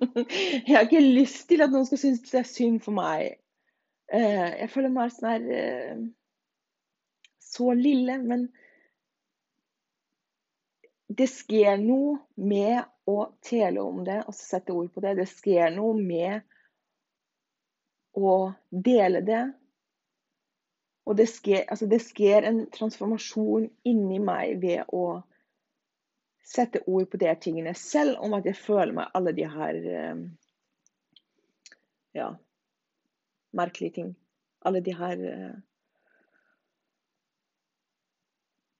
jeg 0.68 0.76
har 0.76 0.86
ikke 0.86 1.02
lyst 1.02 1.48
til 1.50 1.64
at 1.64 1.74
noen 1.74 1.88
skal 1.88 2.02
synes 2.02 2.22
det 2.28 2.44
er 2.44 2.48
synd 2.50 2.80
for 2.86 2.94
meg. 2.94 3.40
Uh, 4.10 4.50
jeg 4.58 4.70
føler 4.72 4.92
meg 4.94 5.12
sånn 5.14 5.30
her 5.30 5.44
uh, 5.50 6.00
Så 7.42 7.70
lille. 7.78 8.18
Men 8.22 8.48
det 11.10 11.26
skjer 11.30 11.78
noe 11.82 12.18
med 12.38 12.84
å 13.10 13.18
tele 13.42 13.82
om 13.82 14.04
det 14.06 14.20
og 14.26 14.36
sette 14.36 14.74
ord 14.74 14.90
på 14.94 15.02
det. 15.04 15.16
Det 15.18 15.28
skjer 15.30 15.72
noe 15.74 15.96
med 15.98 16.42
å 18.18 18.52
dele 18.70 19.22
det. 19.26 19.42
Og 21.10 21.16
det 21.18 21.26
skjer, 21.30 21.64
altså 21.66 21.88
det 21.90 21.98
skjer 22.04 22.46
en 22.46 22.60
transformasjon 22.70 23.66
inni 23.88 24.20
meg 24.22 24.60
ved 24.62 24.92
å 24.94 25.22
sette 26.50 26.82
ord 26.86 27.08
på 27.10 27.18
de 27.20 27.32
tingene, 27.40 27.74
selv 27.78 28.20
om 28.24 28.34
at 28.38 28.46
jeg 28.48 28.58
føler 28.58 28.94
meg 28.96 29.14
alle 29.14 29.32
de 29.36 29.46
her 29.50 29.76
eh, 29.90 30.22
ja, 32.18 32.30
merkelige 33.56 33.94
ting. 33.98 34.14
Alle 34.64 34.80
de 34.84 34.94
her 34.96 35.24
eh, 35.32 35.58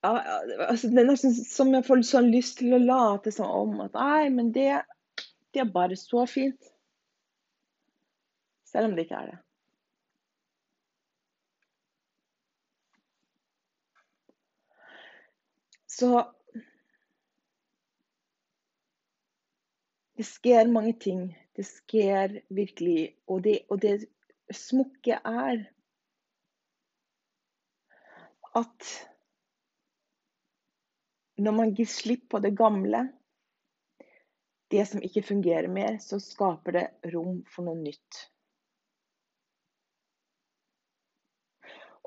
ja, 0.03 0.11
altså, 0.69 0.89
det 0.89 0.99
er 0.99 1.11
nesten 1.11 1.35
som 1.35 1.75
jeg 1.75 1.85
får 1.85 2.03
sånn 2.09 2.31
lyst 2.33 2.59
til 2.61 2.73
å 2.77 2.81
late 2.81 3.33
som 3.35 3.51
om 3.53 3.83
at 3.85 3.97
nei, 3.99 4.31
men 4.33 4.49
det, 4.55 4.71
det 5.53 5.65
er 5.65 5.73
bare 5.75 5.99
så 6.01 6.25
fint. 6.31 6.73
Selv 8.71 8.89
om 8.91 8.97
det 8.97 9.09
ikke 9.09 9.21
er 9.21 9.33
det. 9.35 9.39
Så 15.91 16.11
Det 20.21 20.27
skjer 20.29 20.69
mange 20.69 20.93
ting. 21.01 21.21
Det 21.57 21.65
skjer 21.65 22.43
virkelig. 22.53 23.15
Og 23.33 23.39
det, 23.45 23.55
og 23.73 23.79
det 23.81 23.95
smukke 24.57 25.17
er 25.17 25.63
at 28.59 28.91
når 31.41 31.57
man 31.57 31.73
gir 31.77 31.89
slipp 31.89 32.27
på 32.33 32.41
det 32.45 32.53
gamle, 32.59 33.07
det 34.71 34.85
som 34.87 35.03
ikke 35.03 35.23
fungerer 35.27 35.71
mer, 35.73 35.97
så 36.03 36.21
skaper 36.23 36.77
det 36.77 37.15
rom 37.15 37.41
for 37.51 37.67
noe 37.67 37.79
nytt. 37.81 38.21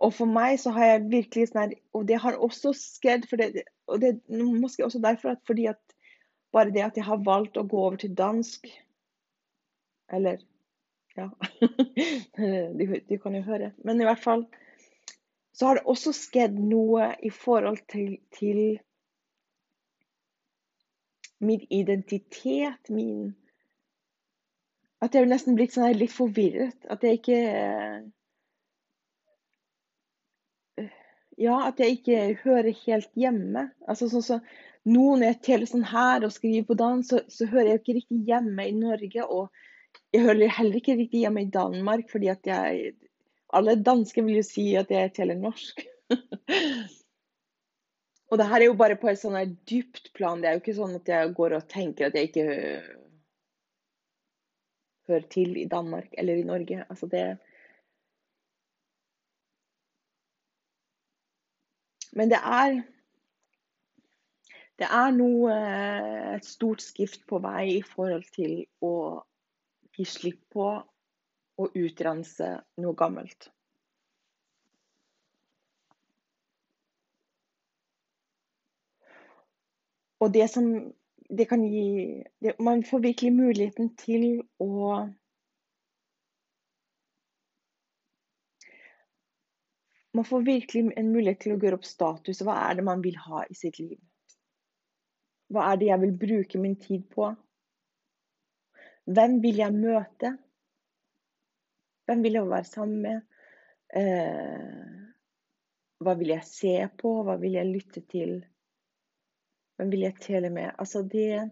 Og 0.03 0.13
for 0.15 0.29
meg 0.29 0.57
så 0.59 0.73
har 0.75 0.87
jeg 0.89 1.09
virkelig 1.11 1.51
sånn 1.51 1.75
Og 1.95 2.07
det 2.09 2.17
har 2.19 2.35
også 2.41 2.73
skjedd 2.75 3.27
for 3.29 3.39
det, 3.39 3.63
og 3.87 4.01
det 4.01 4.17
måske 4.27 4.85
også 4.85 4.99
derfor 5.03 5.35
at 5.35 5.43
fordi 5.47 5.67
at 5.71 5.79
bare 6.53 6.73
det 6.73 6.83
at 6.85 6.97
jeg 6.97 7.05
har 7.07 7.21
valgt 7.25 7.57
å 7.57 7.65
gå 7.65 7.77
over 7.77 7.99
til 8.01 8.13
dansk 8.17 8.67
Eller 10.13 10.41
ja 11.17 11.29
du, 12.77 12.85
du, 13.09 13.17
kan 13.21 13.35
jo 13.37 13.43
høre. 13.45 13.71
Men 13.83 14.01
i 14.01 14.07
hvert 14.07 14.23
fall 14.23 14.45
så 15.53 15.69
har 15.69 15.77
det 15.77 15.85
også 15.89 16.15
skjedd 16.17 16.57
noe 16.57 17.11
i 17.21 17.29
forhold 17.29 17.77
til, 17.91 18.17
til 18.33 18.79
min 21.43 21.65
identitet, 21.69 22.89
min 22.89 23.35
At 25.03 25.13
jeg 25.13 25.25
er 25.25 25.29
nesten 25.29 25.57
blitt 25.59 25.73
sånn 25.75 25.97
litt 25.99 26.13
forvirret. 26.15 26.85
At 26.89 27.03
jeg 27.03 27.19
ikke 27.19 27.39
Ja, 31.37 31.57
at 31.67 31.81
jeg 31.81 31.97
ikke 31.97 32.19
hører 32.43 32.69
helt 32.85 33.09
hjemme. 33.19 33.67
Altså 33.89 34.07
sånn 34.09 34.25
så, 34.25 34.39
Nå 34.83 35.13
når 35.15 35.29
jeg 35.29 35.41
teller 35.47 35.69
sånn 35.69 35.85
her 35.87 36.25
og 36.25 36.33
skriver 36.35 36.65
på 36.67 36.75
dans, 36.79 37.07
så, 37.07 37.21
så 37.31 37.45
hører 37.47 37.69
jeg 37.73 37.81
ikke 37.81 37.97
riktig 37.99 38.17
hjemme 38.27 38.65
i 38.67 38.73
Norge. 38.75 39.27
Og 39.27 39.47
jeg 40.13 40.21
hører 40.21 40.51
heller 40.57 40.75
ikke 40.77 40.97
riktig 40.97 41.23
hjemme 41.23 41.41
i 41.43 41.49
Danmark, 41.53 42.09
fordi 42.11 42.27
at 42.33 42.45
jeg 42.47 42.93
Alle 43.53 43.75
dansker 43.85 44.23
vil 44.25 44.39
jo 44.39 44.43
si 44.45 44.75
at 44.75 44.89
jeg 44.89 45.13
teller 45.13 45.35
norsk. 45.37 45.83
Og 48.33 48.37
det 48.39 48.47
her 48.49 48.61
er 48.61 48.65
jo 48.65 48.73
bare 48.73 48.95
på 48.97 49.11
et 49.11 49.19
sånn 49.21 49.35
dypt 49.69 50.07
plan. 50.17 50.41
Det 50.41 50.49
er 50.49 50.55
jo 50.55 50.61
ikke 50.63 50.73
sånn 50.73 50.95
at 50.97 51.09
jeg 51.11 51.33
går 51.37 51.53
og 51.53 51.67
tenker 51.69 52.07
at 52.07 52.15
jeg 52.17 52.31
ikke 52.31 52.45
hører 55.07 55.27
til 55.29 55.57
i 55.61 55.67
Danmark 55.69 56.15
eller 56.17 56.39
i 56.41 56.47
Norge. 56.47 56.85
Altså 56.89 57.05
det 57.11 57.37
Men 62.13 62.29
det 62.29 62.39
er 62.41 62.81
Det 64.81 64.89
er 64.89 65.13
noe 65.13 65.53
Et 66.35 66.45
stort 66.45 66.81
skift 66.81 67.27
på 67.29 67.37
vei 67.45 67.77
i 67.77 67.85
forhold 67.85 68.25
til 68.33 68.65
å 68.81 69.21
gi 69.97 70.05
slipp 70.09 70.41
på 70.53 70.67
å 71.57 71.67
utrense 71.77 72.49
noe 72.81 72.97
gammelt. 72.97 73.49
Og 80.23 80.31
det 80.31 80.47
som 80.51 80.69
det 81.29 81.45
kan 81.49 81.63
gi 81.65 82.23
det, 82.39 82.59
Man 82.59 82.83
får 82.83 82.99
virkelig 82.99 83.33
muligheten 83.33 83.95
til 83.99 84.43
å 84.59 85.09
Man 90.13 90.25
får 90.25 90.41
virkelig 90.45 90.91
en 90.97 91.07
mulighet 91.09 91.39
til 91.41 91.55
å 91.55 91.57
gjøre 91.57 91.79
opp 91.79 91.87
status. 91.89 92.43
Hva 92.45 92.53
er 92.69 92.75
det 92.77 92.83
man 92.85 93.01
vil 93.01 93.15
ha 93.17 93.47
i 93.49 93.55
sitt 93.57 93.79
liv? 93.81 93.97
Hva 95.49 95.71
er 95.71 95.79
det 95.81 95.87
jeg 95.89 96.01
vil 96.03 96.13
bruke 96.21 96.61
min 96.61 96.75
tid 96.77 97.07
på? 97.09 97.31
Hvem 99.03 99.41
vil 99.43 99.59
jeg 99.59 99.73
møte? 99.75 100.37
Hvem 102.05 102.23
vil 102.23 102.37
jeg 102.39 102.49
være 102.49 102.63
sammen 102.63 103.01
med? 103.01 103.21
Eh, 103.95 105.03
hva 106.03 106.13
vil 106.19 106.31
jeg 106.33 106.47
se 106.47 106.75
på? 106.99 107.11
Hva 107.27 107.35
vil 107.41 107.57
jeg 107.59 107.67
lytte 107.71 108.03
til? 108.11 108.39
Hvem 109.75 109.91
vil 109.91 110.05
jeg 110.07 110.19
tele 110.23 110.49
med? 110.49 110.71
Altså, 110.79 111.03
det 111.03 111.51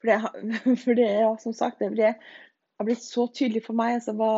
For 0.00 0.10
det, 0.10 0.18
for 0.84 0.94
det 0.94 1.06
ja, 1.06 1.30
som 1.40 1.52
sagt, 1.52 1.78
det, 1.78 2.14
har 2.76 2.84
blitt 2.84 3.02
så 3.02 3.26
tydelig 3.32 3.64
for 3.64 3.78
meg 3.78 3.96
altså, 3.96 4.12
hva 4.12 4.32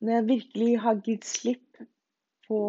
Når 0.00 0.14
jeg 0.14 0.28
virkelig 0.28 0.70
har 0.80 1.02
gitt 1.04 1.26
slipp 1.28 1.69
på 2.50 2.60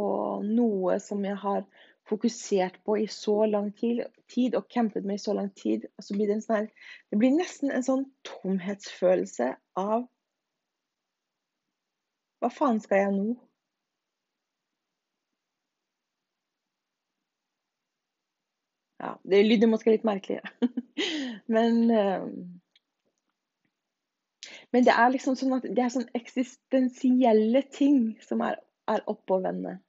noe 0.46 1.00
som 1.02 1.26
jeg 1.26 1.38
har 1.42 1.66
fokusert 2.10 2.80
på 2.86 2.98
i 3.02 3.08
så 3.10 3.46
lang 3.50 3.72
tid, 3.78 4.56
og 4.56 4.70
kjempet 4.70 5.06
med 5.06 5.18
i 5.18 5.24
så 5.24 5.34
lang 5.38 5.52
tid, 5.58 5.88
så 6.02 6.16
blir 6.16 6.30
det 6.30 6.40
en 6.40 6.46
sånn 6.46 6.68
Det 7.10 7.20
blir 7.22 7.34
nesten 7.36 7.72
en 7.74 7.86
sånn 7.86 8.06
tomhetsfølelse 8.28 9.54
av 9.82 10.10
hva 12.42 12.50
faen 12.50 12.80
skal 12.82 13.04
jeg 13.04 13.14
nå? 13.14 13.26
Ja, 19.02 19.12
det 19.30 19.44
lyder 19.46 19.70
måske 19.70 19.94
litt 19.94 20.06
merkelig. 20.06 20.42
men 21.54 21.78
uh, 21.90 22.26
Men 24.72 24.86
det 24.88 24.94
er 24.96 25.12
liksom 25.12 25.36
sånn 25.36 25.58
at 25.58 25.66
det 25.68 25.84
er 25.84 25.92
sånn 25.92 26.10
eksistensielle 26.16 27.64
ting 27.76 28.14
som 28.24 28.44
er, 28.46 28.56
er 28.88 29.02
vende. 29.44 29.80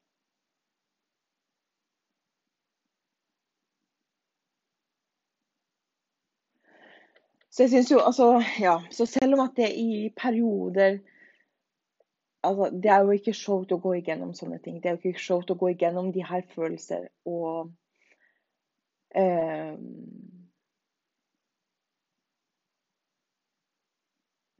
Så 7.53 7.63
jeg 7.63 7.71
syns 7.71 7.91
jo 7.93 7.99
altså 8.01 8.43
Ja, 8.61 8.79
så 8.91 9.07
selv 9.07 9.35
om 9.35 9.41
at 9.41 9.57
det 9.57 9.73
i 9.77 10.09
perioder 10.17 10.99
altså, 12.43 12.71
det 12.83 12.91
er 12.91 12.99
jo 13.05 13.11
ikke 13.11 13.35
showt 13.37 13.73
å 13.73 13.81
gå 13.83 13.95
igjennom 13.99 14.35
sånne 14.35 14.59
ting. 14.65 14.81
Det 14.83 14.89
er 14.91 14.97
jo 14.97 15.13
ikke 15.13 15.27
showt 15.27 15.51
å 15.53 15.59
gå 15.61 15.73
igjennom 15.75 16.13
de 16.13 16.25
her 16.25 16.43
følelser 16.55 17.09
og 17.29 17.73
eh, 19.15 19.77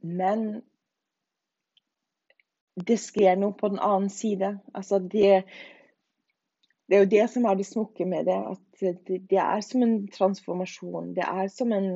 Men 0.03 0.61
det 2.75 2.97
skjer 2.97 3.37
noe 3.37 3.53
på 3.57 3.69
den 3.69 3.81
annen 3.81 4.09
side. 4.09 4.55
Altså 4.73 4.99
det, 4.99 5.43
det 6.89 6.97
er 6.97 7.03
jo 7.03 7.11
det 7.11 7.27
som 7.33 7.45
er 7.45 7.59
det 7.59 7.67
smukke 7.69 8.05
med 8.09 8.25
det. 8.29 8.39
At 8.55 8.81
det, 9.07 9.19
det 9.29 9.39
er 9.41 9.61
som 9.61 9.85
en 9.85 9.99
transformasjon. 10.11 11.13
Det 11.17 11.25
er 11.27 11.47
som 11.53 11.73
en 11.75 11.91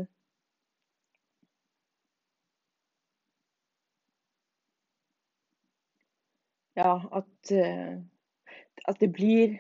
ja, 6.78 6.94
at, 7.22 7.52
eh, 7.52 7.98
at 8.86 9.00
det 9.02 9.12
blir 9.14 9.58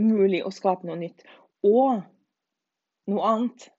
mulig 0.00 0.42
å 0.44 0.52
skape 0.52 0.86
noe 0.86 0.98
nytt. 1.00 1.24
Og 1.64 2.02
noe 3.10 3.30
annet. 3.30 3.70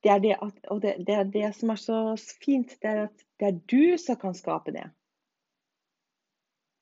Det 0.00 0.10
er 0.10 0.22
det, 0.22 0.36
at, 0.40 0.66
og 0.72 0.80
det, 0.82 0.94
det, 1.06 1.14
er 1.14 1.28
det 1.28 1.50
som 1.58 1.70
er 1.74 1.80
så 1.80 1.98
fint, 2.44 2.72
det 2.82 2.88
er 2.88 3.02
at 3.08 3.24
det 3.40 3.48
er 3.48 3.60
du 3.72 3.98
som 4.00 4.16
kan 4.16 4.34
skape 4.34 4.72
det. 4.72 4.86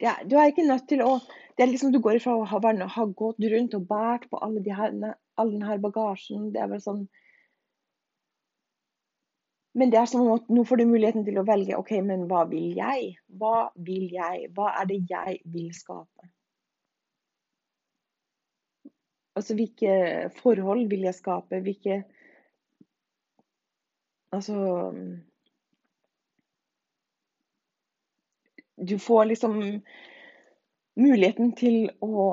det 0.01 0.09
er, 0.13 0.23
du 0.31 0.37
er 0.39 0.53
ikke 0.53 0.69
nødt 0.69 0.89
til 0.89 1.03
å 1.03 1.19
det 1.59 1.65
er 1.65 1.73
liksom 1.73 1.91
Du 1.91 1.99
går 1.99 2.21
ifra 2.21 2.37
å 2.39 2.45
ha, 2.47 2.59
ha 2.95 3.05
gått 3.19 3.43
rundt 3.43 3.73
og 3.75 3.87
båret 3.89 4.29
på 4.31 4.39
alle, 4.39 4.61
de 4.63 4.71
her, 4.71 4.93
all 5.35 5.49
denne 5.51 5.79
bagasjen. 5.83 6.53
Det 6.55 6.61
er 6.63 6.69
vel 6.71 6.83
sånn 6.85 7.09
men 9.79 9.93
det 9.93 9.99
er 10.01 10.09
som 10.11 10.25
at 10.33 10.49
nå 10.51 10.65
får 10.67 10.81
du 10.81 10.89
muligheten 10.91 11.27
til 11.27 11.37
å 11.39 11.45
velge 11.47 11.77
ok, 11.79 11.93
men 12.03 12.25
hva 12.31 12.45
vil 12.51 12.73
jeg? 12.75 13.13
Hva 13.39 13.69
vil 13.87 14.09
jeg? 14.11 14.49
Hva 14.57 14.73
er 14.81 14.89
det 14.91 14.97
jeg 15.11 15.37
vil 15.55 15.69
skape? 15.77 16.31
Altså 19.39 19.55
hvilke 19.55 19.93
forhold 20.41 20.89
vil 20.91 21.07
jeg 21.07 21.15
skape? 21.15 21.61
Hvilke 21.63 22.01
Altså 24.33 24.55
Du 28.89 28.99
får 28.99 29.25
liksom 29.25 29.83
muligheten 30.97 31.53
til 31.59 31.89
å 32.05 32.27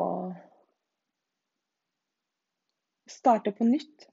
starte 3.09 3.51
på 3.51 3.65
nytt. 3.65 4.05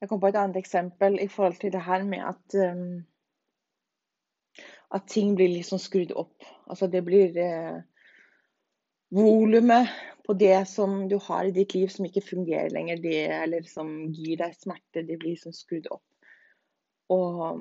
Jeg 0.00 0.08
kom 0.10 0.20
på 0.20 0.28
et 0.28 0.36
annet 0.36 0.58
eksempel 0.60 1.16
i 1.22 1.28
forhold 1.32 1.56
til 1.62 1.72
det 1.72 1.80
her 1.86 2.04
med 2.04 2.26
at 2.28 2.58
um, 2.60 3.06
at 4.94 5.08
ting 5.08 5.34
blir 5.36 5.48
liksom 5.48 5.78
skrudd 5.78 6.12
opp. 6.12 6.44
Altså 6.66 6.86
det 6.86 7.02
blir 7.04 7.36
eh, 7.40 7.78
volumet 9.14 9.88
på 10.26 10.34
det 10.34 10.68
som 10.68 11.08
du 11.08 11.18
har 11.22 11.44
i 11.44 11.54
ditt 11.54 11.74
liv 11.74 11.88
som 11.88 12.06
ikke 12.08 12.24
fungerer 12.24 12.72
lenger, 12.74 12.98
det, 13.02 13.26
eller 13.30 13.66
som 13.70 13.92
gir 14.14 14.40
deg 14.40 14.56
smerte, 14.58 15.04
det 15.06 15.18
blir 15.20 15.36
liksom 15.36 15.54
skrudd 15.54 15.86
opp. 15.94 16.02
Og 17.14 17.60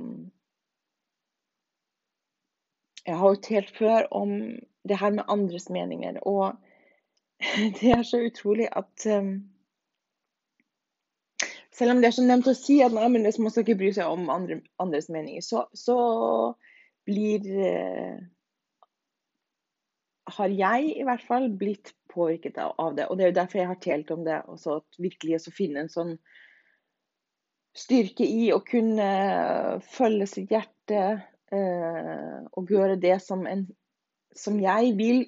jeg 3.06 3.18
har 3.22 3.36
jo 3.36 3.44
telt 3.46 3.70
før 3.78 4.08
om 4.18 4.32
det 4.86 4.98
her 4.98 5.14
med 5.14 5.30
andres 5.30 5.70
meninger, 5.70 6.18
og 6.26 6.58
det 7.80 7.92
er 7.94 8.02
så 8.08 8.24
utrolig 8.26 8.72
at 8.74 9.06
um, 9.06 9.36
selv 11.76 11.92
om 11.92 12.02
det 12.02 12.10
er 12.10 12.16
så 12.18 12.26
nevnt 12.26 12.50
å 12.50 12.56
si 12.58 12.80
at 12.82 12.96
nei, 12.96 13.08
men 13.12 13.28
man 13.28 13.52
skal 13.54 13.66
ikke 13.66 13.78
bry 13.82 13.92
seg 13.94 14.10
om 14.10 14.30
andre, 14.34 14.62
andres 14.82 15.10
meninger, 15.12 15.44
så, 15.44 15.66
så 15.76 15.98
blir 17.06 17.46
eh, 17.62 18.16
Har 20.26 20.50
jeg 20.50 20.90
i 20.96 21.04
hvert 21.06 21.24
fall 21.26 21.52
blitt 21.54 21.94
påvirket 22.16 22.58
av 22.58 22.96
det. 22.96 23.08
Og 23.10 23.18
det 23.18 23.26
er 23.26 23.32
jo 23.32 23.40
derfor 23.40 23.60
jeg 23.60 23.70
har 23.70 23.82
telt 23.84 24.12
om 24.16 24.24
det. 24.26 24.40
Også 24.52 24.80
at 24.80 25.00
virkelig 25.02 25.42
å 25.42 25.54
finne 25.54 25.84
en 25.84 25.92
sånn 25.92 26.16
styrke 27.76 28.24
i 28.24 28.52
å 28.56 28.62
kunne 28.64 29.08
følge 29.84 30.28
sitt 30.32 30.54
hjerte 30.54 31.02
eh, 31.52 32.38
og 32.56 32.72
gjøre 32.72 32.96
det 33.04 33.18
som, 33.24 33.44
en, 33.50 33.66
som 34.36 34.60
jeg 34.64 34.96
vil. 35.00 35.26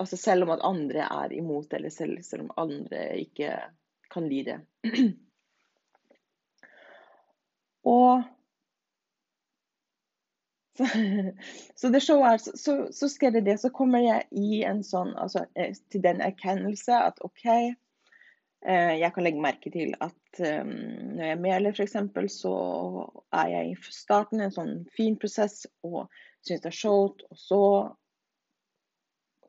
Altså 0.00 0.16
selv 0.16 0.46
om 0.46 0.54
at 0.54 0.64
andre 0.64 1.04
er 1.04 1.34
imot, 1.36 1.74
eller 1.76 1.92
selv, 1.92 2.22
selv 2.24 2.48
om 2.48 2.54
andre 2.64 3.02
ikke 3.20 3.58
kan 4.10 4.28
lide. 4.30 4.62
Og 7.90 8.24
Så, 11.80 11.88
det 11.88 12.00
showet 12.00 12.30
her, 12.30 12.38
så, 12.56 12.74
så 12.92 13.08
skjer 13.08 13.34
det 13.36 13.44
det, 13.48 13.58
så 13.60 13.70
kommer 13.74 14.02
jeg 14.04 14.26
i 14.30 14.62
en 14.68 14.82
sånn, 14.86 15.12
altså 15.18 15.44
eh, 15.54 15.74
til 15.92 16.02
den 16.04 16.22
erkjennelse 16.24 16.96
at 17.10 17.20
OK, 17.26 17.46
eh, 17.50 18.94
jeg 19.00 19.12
kan 19.14 19.26
legge 19.26 19.44
merke 19.44 19.72
til 19.74 19.94
at 20.00 20.40
um, 20.40 20.72
når 21.16 21.24
jeg 21.26 21.40
meler 21.44 21.76
f.eks., 21.76 21.96
så 22.36 22.54
er 23.42 23.52
jeg 23.54 23.72
i 23.72 23.78
starten 23.92 24.44
en 24.44 24.54
sånn 24.54 24.74
fin 24.96 25.18
prosess 25.20 25.64
og 25.86 26.06
syns 26.46 26.64
det 26.64 26.72
er 26.72 26.78
showt, 26.80 27.24
og 27.28 27.40
så 27.40 27.62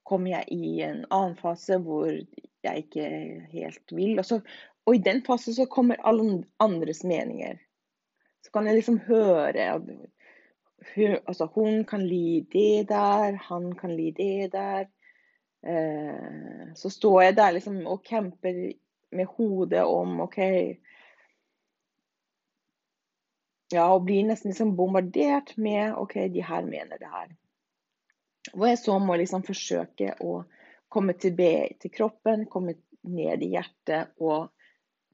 kommer 0.08 0.34
jeg 0.34 0.52
i 0.52 0.82
en 0.84 1.06
annen 1.08 1.38
fase 1.40 1.78
hvor 1.80 2.10
jeg 2.12 2.86
ikke 2.86 3.08
helt 3.54 3.94
vil. 3.96 4.18
Og, 4.20 4.26
så, 4.28 4.42
og 4.88 4.98
i 4.98 5.04
den 5.04 5.22
fasen 5.26 5.56
så 5.56 5.68
kommer 5.72 6.02
alle 6.08 6.42
andres 6.64 7.06
meninger. 7.08 7.60
Så 8.44 8.52
kan 8.52 8.68
jeg 8.68 8.80
liksom 8.82 9.00
høre 9.06 9.70
hun, 10.96 11.18
altså 11.28 11.46
hun 11.56 11.84
kan 11.86 12.04
li 12.08 12.42
det 12.52 12.90
der, 12.90 13.38
han 13.50 13.72
kan 13.78 13.96
li 13.96 14.12
det 14.18 14.52
der. 14.54 14.88
Eh, 15.62 16.74
så 16.76 16.90
står 16.90 17.22
jeg 17.22 17.38
der 17.38 17.52
liksom 17.52 17.84
og 17.88 18.02
camper 18.06 18.72
med 19.12 19.26
hodet 19.38 19.84
om 19.84 20.22
OK 20.22 20.40
Ja, 23.72 23.86
og 23.94 24.04
blir 24.04 24.26
nesten 24.28 24.52
liksom 24.52 24.74
bombardert 24.76 25.54
med 25.58 25.94
OK, 25.96 26.18
de 26.34 26.44
her 26.44 26.66
mener 26.68 26.98
det 27.00 27.08
her. 27.08 27.30
Hvor 28.52 28.68
jeg 28.68 28.80
så 28.82 28.98
må 29.00 29.16
liksom 29.16 29.46
forsøke 29.48 30.16
å 30.20 30.42
komme 30.92 31.14
til, 31.16 31.38
til 31.80 31.94
kroppen, 31.94 32.50
komme 32.52 32.76
ned 33.08 33.46
i 33.46 33.54
hjertet, 33.54 34.12
og 34.20 34.52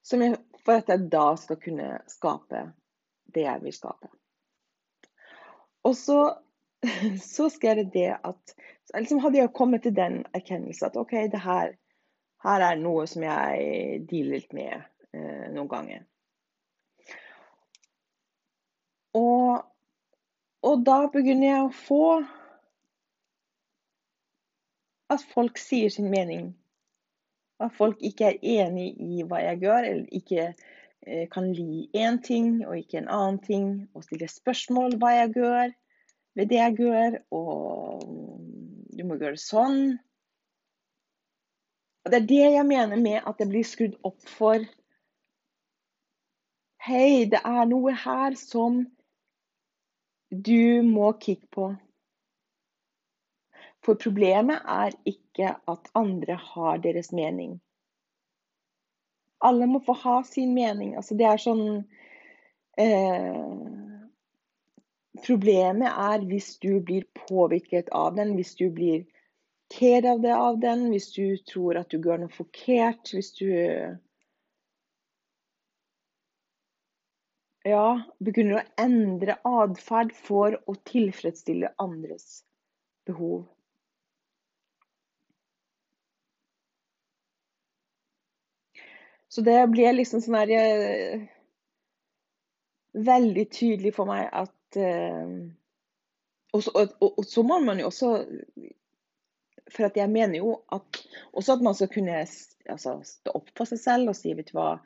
jeg, 0.10 0.39
for 0.65 0.82
at 0.82 0.89
jeg 0.89 1.06
da 1.12 1.27
skal 1.38 1.60
kunne 1.62 1.91
skape 2.10 2.63
det 3.36 3.45
jeg 3.45 3.62
vil 3.62 3.75
skape. 3.75 4.10
Og 5.88 5.95
så, 5.95 6.19
så 7.34 7.47
skjer 7.54 7.82
det 7.82 7.91
det 7.95 8.10
at 8.17 8.58
liksom 8.95 9.21
hadde 9.23 9.41
jeg 9.41 9.56
kommet 9.56 9.84
til 9.84 9.95
den 9.95 10.21
erkjennelse 10.36 10.89
at 10.89 11.00
OK, 11.00 11.15
det 11.32 11.41
her, 11.43 11.73
her 12.43 12.67
er 12.69 12.80
noe 12.80 13.08
som 13.10 13.26
jeg 13.26 14.04
dealer 14.10 14.38
litt 14.38 14.54
med 14.56 14.76
eh, 14.78 15.47
noen 15.56 15.71
ganger. 15.71 16.06
Og, 19.17 19.63
og 20.67 20.84
da 20.86 21.00
begynner 21.12 21.47
jeg 21.47 21.65
å 21.65 21.73
få 21.73 22.04
at 25.13 25.23
folk 25.34 25.60
sier 25.60 25.91
sin 25.93 26.10
mening. 26.12 26.52
At 27.63 27.73
folk 27.73 28.02
ikke 28.06 28.34
er 28.34 28.65
enig 28.67 28.91
i 29.02 29.23
hva 29.26 29.39
jeg 29.41 29.63
gjør, 29.63 29.88
eller 29.88 30.19
ikke 30.19 30.52
kan 31.31 31.51
li 31.55 31.87
én 31.95 32.17
ting 32.23 32.65
og 32.67 32.77
ikke 32.77 33.01
en 33.01 33.11
annen 33.11 33.39
ting, 33.43 33.67
og 33.95 34.03
stille 34.03 34.27
spørsmål 34.31 34.97
hva 34.99 35.13
jeg 35.15 35.35
gjør 35.37 35.75
ved 36.37 36.49
det 36.51 36.59
jeg 36.59 36.75
gjør, 36.77 37.15
og 37.33 38.03
du 38.97 39.05
må 39.07 39.17
gjøre 39.17 39.39
sånn. 39.41 39.79
Og 42.05 42.11
Det 42.11 42.19
er 42.21 42.27
det 42.27 42.43
jeg 42.55 42.65
mener 42.67 42.99
med 43.01 43.25
at 43.25 43.39
det 43.39 43.49
blir 43.49 43.65
skrudd 43.67 43.97
opp 44.07 44.21
for 44.37 44.63
Hei, 46.87 47.25
det 47.27 47.41
er 47.43 47.65
noe 47.67 47.91
her 47.91 48.37
som 48.39 48.85
du 50.31 50.83
må 50.87 51.09
kikke 51.19 51.49
på. 51.51 51.65
For 53.83 53.99
problemet 53.99 54.63
er 54.63 54.95
ikke 55.09 55.51
at 55.67 55.89
andre 55.99 56.37
har 56.39 56.79
deres 56.85 57.11
mening 57.11 57.57
alle 59.45 59.67
må 59.69 59.82
få 59.86 59.93
ha 60.04 60.21
sin 60.23 60.54
mening. 60.54 60.95
Altså, 60.97 61.17
det 61.17 61.28
er 61.30 61.41
sånn 61.41 61.67
eh, 62.80 63.43
Problemet 65.26 65.89
er 65.89 66.26
hvis 66.30 66.52
du 66.62 66.78
blir 66.86 67.08
påvirket 67.17 67.88
av 67.89 68.13
den, 68.19 68.36
hvis 68.38 68.54
du 68.60 68.67
blir 68.69 69.02
ked 69.73 70.06
av 70.06 70.21
det 70.21 70.34
av 70.34 70.60
den, 70.62 70.84
hvis 70.93 71.10
du 71.15 71.39
tror 71.50 71.80
at 71.80 71.89
du 71.89 71.97
gjør 71.97 72.21
noe 72.21 72.34
forkert, 72.36 73.10
hvis 73.15 73.32
du 73.39 73.50
ja, 77.67 77.88
begynner 78.23 78.62
å 78.62 78.65
endre 78.80 79.39
atferd 79.47 80.13
for 80.15 80.56
å 80.69 80.78
tilfredsstille 80.88 81.73
andres 81.82 82.43
behov. 83.10 83.47
Så 89.27 89.43
det 89.43 89.57
ble 89.73 89.91
liksom 89.97 90.23
sånn 90.23 90.39
her 90.39 90.53
eh, 90.55 91.25
Veldig 92.97 93.43
tydelig 93.53 93.91
for 93.93 94.09
meg 94.09 94.29
at 94.33 94.77
uh, 94.79 95.33
og, 96.55 96.61
så, 96.63 96.71
og, 96.73 96.93
og, 97.11 97.25
så 97.27 97.43
må 97.45 97.59
man 97.61 97.77
jo 97.77 97.89
også 97.91 98.11
For 99.69 99.85
at 99.89 99.99
jeg 99.99 100.09
mener 100.09 100.39
jo 100.39 100.55
at 100.73 101.01
også 101.33 101.57
at 101.57 101.65
man 101.67 101.77
skal 101.77 101.91
kunne 101.93 102.21
altså, 102.23 102.95
stå 103.05 103.35
opp 103.37 103.51
for 103.57 103.69
seg 103.69 103.83
selv 103.83 104.13
og 104.13 104.17
si 104.17 104.33
vet 104.33 104.49
du 104.49 104.55
hva, 104.57 104.77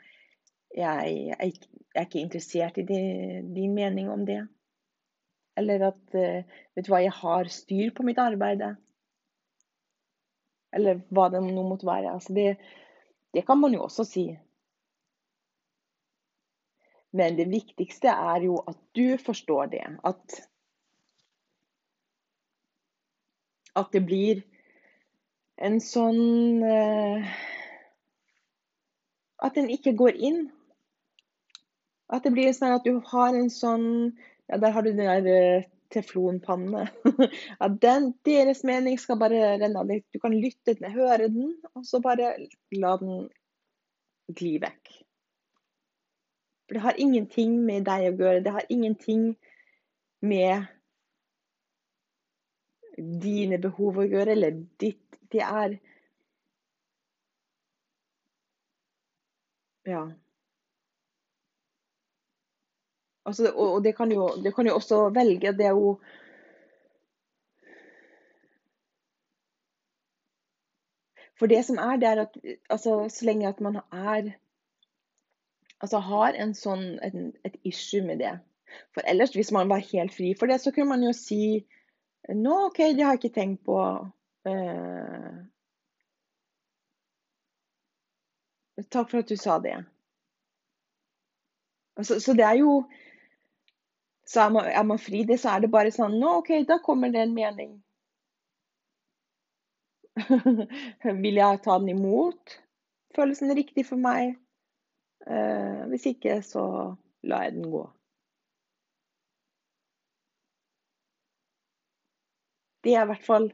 jeg, 0.75 1.13
jeg, 1.29 1.53
jeg 1.61 2.01
er 2.01 2.09
ikke 2.09 2.23
interessert 2.25 2.81
i 2.81 2.87
din, 2.87 3.53
din, 3.53 3.75
mening 3.75 4.09
om 4.11 4.25
det. 4.25 4.41
Eller 5.59 5.87
at 5.91 6.17
uh, 6.17 6.41
vet 6.75 6.87
du 6.87 6.91
hva, 6.91 7.03
jeg 7.05 7.13
har 7.21 7.51
styr 7.53 7.93
på 7.95 8.05
mitt 8.07 8.19
arbeid. 8.19 8.63
Eller 10.75 11.03
hva 11.13 11.29
det 11.31 11.43
nå 11.45 11.65
måtte 11.67 11.87
være. 11.87 12.15
Altså 12.17 12.35
det, 12.35 12.55
det 13.33 13.45
kan 13.47 13.59
man 13.59 13.73
jo 13.73 13.83
også 13.83 14.03
si. 14.07 14.25
Men 17.11 17.35
det 17.35 17.49
viktigste 17.51 18.07
er 18.07 18.45
jo 18.45 18.61
at 18.67 18.77
du 18.95 19.17
forstår 19.19 19.71
det. 19.73 19.83
At, 20.07 20.37
at 23.75 23.91
det 23.91 24.03
blir 24.07 24.43
en 25.61 25.79
sånn 25.83 26.63
uh, 26.63 27.33
At 29.41 29.55
den 29.57 29.69
ikke 29.73 29.93
går 29.97 30.15
inn. 30.15 30.41
At 32.11 32.23
det 32.23 32.31
blir 32.35 32.53
sånn 32.55 32.77
at 32.77 32.87
du 32.87 33.01
har 33.11 33.35
en 33.35 33.51
sånn 33.51 33.87
Ja, 34.47 34.57
der 34.57 34.71
har 34.75 34.83
du 34.83 34.91
den 34.91 35.07
der 35.07 35.59
uh, 35.59 35.67
teflonpanne. 35.93 36.87
At 37.65 37.77
den, 37.83 38.11
deres 38.25 38.63
mening 38.67 38.99
skal 38.99 39.19
bare 39.21 39.55
renne 39.61 39.83
av 39.83 39.91
deg. 39.91 40.03
Du 40.13 40.19
kan 40.23 40.35
lytte 40.35 40.73
til 40.73 40.81
den, 40.81 40.95
høre 40.95 41.29
den, 41.31 41.55
og 41.75 41.85
så 41.87 42.01
bare 42.03 42.33
la 42.77 42.95
den 43.01 43.25
gli 44.37 44.55
vekk. 44.63 44.93
For 46.67 46.77
det 46.77 46.83
har 46.85 46.99
ingenting 47.03 47.57
med 47.67 47.87
deg 47.87 48.07
å 48.07 48.15
gjøre. 48.15 48.43
Det 48.45 48.55
har 48.55 48.69
ingenting 48.71 49.33
med 50.23 50.69
dine 52.97 53.57
behov 53.61 54.01
å 54.01 54.07
gjøre, 54.07 54.35
eller 54.35 54.59
ditt 54.79 54.99
Det 55.31 55.39
er 55.39 55.77
Ja. 59.87 60.01
Altså, 63.25 63.51
og, 63.53 63.83
det 63.83 63.95
kan, 63.95 64.11
jo, 64.11 64.27
det 64.43 64.55
kan 64.55 64.67
jo 64.67 64.75
også 64.75 65.09
velge. 65.13 65.53
Det 65.57 65.65
er 65.65 65.77
For 71.41 71.49
det 71.49 71.65
som 71.65 71.77
er, 71.81 71.97
det 71.97 72.07
er 72.07 72.21
at 72.21 72.37
altså, 72.69 73.09
så 73.09 73.25
lenge 73.25 73.47
at 73.47 73.61
man 73.61 73.75
er 73.91 74.31
Altså 75.81 75.97
har 75.97 76.35
en 76.37 76.51
sånn, 76.53 76.99
et, 77.01 77.15
et 77.45 77.55
issue 77.65 78.05
med 78.05 78.19
det. 78.21 78.35
For 78.93 79.01
ellers, 79.09 79.33
hvis 79.33 79.49
man 79.51 79.69
var 79.69 79.81
helt 79.81 80.13
fri 80.13 80.35
for 80.37 80.45
det, 80.45 80.59
så 80.61 80.69
kunne 80.71 80.91
man 80.93 81.01
jo 81.03 81.13
si 81.17 81.65
Nå, 82.29 82.53
OK, 82.67 82.77
det 82.77 83.01
har 83.01 83.15
jeg 83.15 83.23
ikke 83.23 83.33
tenkt 83.33 83.63
på. 83.65 83.77
Eh, 84.45 85.39
takk 88.93 89.09
for 89.09 89.23
at 89.23 89.31
du 89.31 89.35
sa 89.41 89.57
det. 89.63 89.73
Altså, 91.97 92.19
så 92.21 92.37
det 92.37 92.45
er 92.45 92.59
jo 92.61 92.75
så 94.31 94.45
er 94.45 94.51
man, 94.55 94.65
er 94.65 94.83
man 94.87 94.99
fri 94.99 95.23
det, 95.27 95.39
så 95.41 95.55
er 95.55 95.63
det 95.63 95.71
bare 95.73 95.91
sånn 95.91 96.13
Nå, 96.19 96.37
OK, 96.39 96.53
da 96.67 96.77
kommer 96.83 97.11
det 97.11 97.25
en 97.25 97.33
mening. 97.35 97.71
Vil 101.23 101.39
jeg 101.39 101.63
ta 101.65 101.77
den 101.79 101.91
imot? 101.95 102.59
Føles 103.15 103.41
den 103.43 103.51
riktig 103.57 103.83
for 103.89 103.99
meg? 103.99 104.37
Eh, 105.27 105.81
hvis 105.91 106.07
ikke, 106.13 106.39
så 106.47 106.63
lar 107.27 107.43
jeg 107.47 107.57
den 107.57 107.67
gå. 107.73 107.83
Det 112.85 112.95
er 112.95 113.03
i 113.03 113.11
hvert 113.11 113.27
fall 113.27 113.51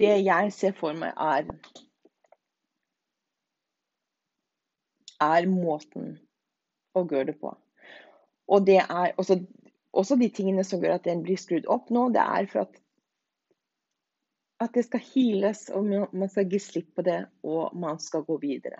det 0.00 0.14
jeg 0.24 0.52
ser 0.54 0.78
for 0.78 0.96
meg 0.96 1.12
er 1.20 1.50
er 5.24 5.46
måten 5.50 6.14
å 6.94 7.04
gjøre 7.04 7.32
det 7.32 7.36
på. 7.40 7.52
Og 8.50 8.66
det 8.66 8.80
er 8.82 9.12
også, 9.20 9.38
også 9.94 10.18
de 10.20 10.28
tingene 10.34 10.64
som 10.66 10.82
gjør 10.82 10.98
at 10.98 11.06
den 11.06 11.22
blir 11.24 11.38
skrudd 11.40 11.68
opp 11.70 11.92
nå, 11.94 12.08
det 12.14 12.24
er 12.24 12.48
for 12.50 12.66
at 12.66 12.80
at 14.62 14.74
det 14.76 14.84
skal 14.86 15.02
heales, 15.02 15.66
og 15.74 15.88
man 16.14 16.30
skal 16.30 16.46
gi 16.48 16.60
slipp 16.62 16.92
på 16.96 17.04
det, 17.04 17.24
og 17.42 17.74
man 17.76 17.98
skal 18.00 18.22
gå 18.24 18.36
videre. 18.40 18.78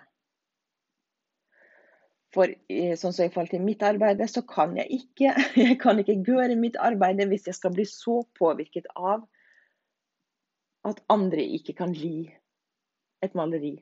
For 2.35 2.51
sånn 2.99 3.13
som 3.15 3.27
i 3.27 3.31
forhold 3.31 3.53
til 3.53 3.63
mitt 3.63 3.83
arbeid, 3.85 4.23
så 4.31 4.43
kan 4.47 4.75
jeg 4.79 5.01
ikke 5.01 5.33
jeg 5.65 5.77
kan 5.83 5.99
ikke 6.01 6.17
gjøre 6.27 6.57
mitt 6.59 6.79
arbeid 6.81 7.23
hvis 7.31 7.47
jeg 7.51 7.59
skal 7.59 7.75
bli 7.75 7.85
så 7.87 8.21
påvirket 8.39 8.87
av 8.95 9.23
at 10.85 11.01
andre 11.09 11.43
ikke 11.57 11.75
kan 11.77 11.95
li 11.95 12.27
et 13.25 13.37
maleri. 13.37 13.77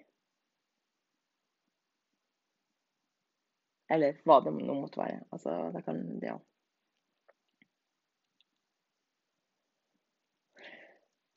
Eller 3.92 4.22
hva 4.26 4.40
det 4.46 4.54
nå 4.56 4.76
måtte 4.78 5.02
være. 5.02 5.24
Altså, 5.34 5.58
det 5.74 5.84
kan 5.86 6.04
Ja. 6.24 6.38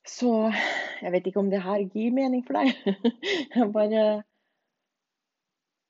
Så 0.07 0.31
jeg 1.01 1.11
vet 1.11 1.27
ikke 1.27 1.43
om 1.43 1.51
det 1.51 1.61
her 1.61 1.83
gir 1.91 2.15
mening 2.15 2.45
for 2.47 2.59
deg. 2.59 2.73
Jeg 3.55 3.71
bare 3.73 4.07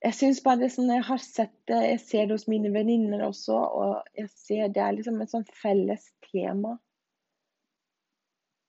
jeg 0.05 0.13
syns 0.13 0.43
bare 0.45 0.67
sånn, 0.69 0.91
jeg 0.93 1.03
har 1.07 1.21
sett 1.23 1.53
det, 1.69 1.77
jeg 1.91 2.01
ser 2.03 2.27
det 2.27 2.35
hos 2.37 2.47
mine 2.51 2.69
venninner 2.73 3.23
også, 3.25 3.55
og 3.57 3.95
jeg 4.17 4.29
ser 4.29 4.69
det 4.73 4.83
er 4.83 4.93
liksom 4.93 5.17
et 5.23 5.31
sånn 5.31 5.47
felles 5.57 6.03
tema. 6.29 6.75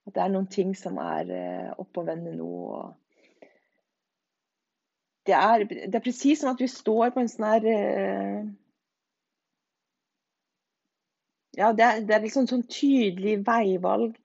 At 0.08 0.14
det 0.16 0.22
er 0.24 0.32
noen 0.32 0.48
ting 0.48 0.72
som 0.76 0.96
er 1.02 1.28
uh, 1.28 1.74
oppe 1.82 2.00
og 2.00 2.08
nå. 2.22 2.48
Og 2.78 2.96
det 5.28 5.36
er, 5.36 5.66
det 5.68 5.98
er 5.98 6.04
presis 6.06 6.40
som 6.40 6.54
at 6.54 6.62
vi 6.64 6.70
står 6.72 7.12
på 7.12 7.20
en 7.20 7.28
sånn 7.28 7.48
her 7.50 7.68
uh, 7.68 8.40
Ja, 11.58 11.72
det 11.74 11.84
er, 11.84 12.00
det 12.06 12.14
er 12.14 12.22
liksom 12.22 12.46
sånn 12.48 12.64
tydelig 12.70 13.40
veivalg. 13.44 14.16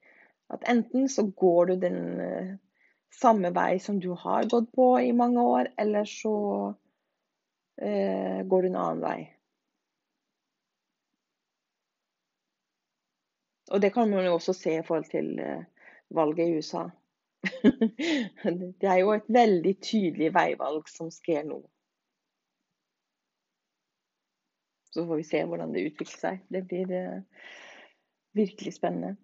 At 0.53 0.67
enten 0.69 1.09
så 1.09 1.25
går 1.33 1.71
du 1.71 1.75
den 1.81 1.99
uh, 2.21 2.53
samme 3.13 3.51
vei 3.53 3.79
som 3.79 3.99
du 3.99 4.11
har 4.17 4.49
gått 4.49 4.71
på 4.71 4.87
i 5.01 5.13
mange 5.13 5.41
år, 5.41 5.69
eller 5.77 6.05
så 6.05 6.35
eh, 7.81 8.41
går 8.43 8.61
du 8.61 8.69
en 8.69 8.79
annen 8.81 9.03
vei. 9.03 9.19
Og 13.73 13.81
det 13.81 13.93
kan 13.93 14.09
man 14.09 14.25
jo 14.25 14.35
også 14.37 14.53
se 14.57 14.77
i 14.79 14.83
forhold 14.85 15.09
til 15.11 15.39
eh, 15.39 15.65
valget 16.13 16.47
i 16.49 16.57
USA. 16.57 16.87
det 18.79 18.89
er 18.89 18.99
jo 19.01 19.13
et 19.15 19.29
veldig 19.33 19.75
tydelig 19.81 20.33
veivalg 20.35 20.89
som 20.91 21.11
skjer 21.13 21.45
nå. 21.47 21.59
Så 24.93 25.07
får 25.09 25.17
vi 25.17 25.25
se 25.25 25.41
hvordan 25.49 25.73
det 25.73 25.87
utvikler 25.89 26.19
seg. 26.19 26.41
Det 26.53 26.65
blir 26.69 26.91
eh, 26.93 27.47
virkelig 28.37 28.75
spennende. 28.77 29.15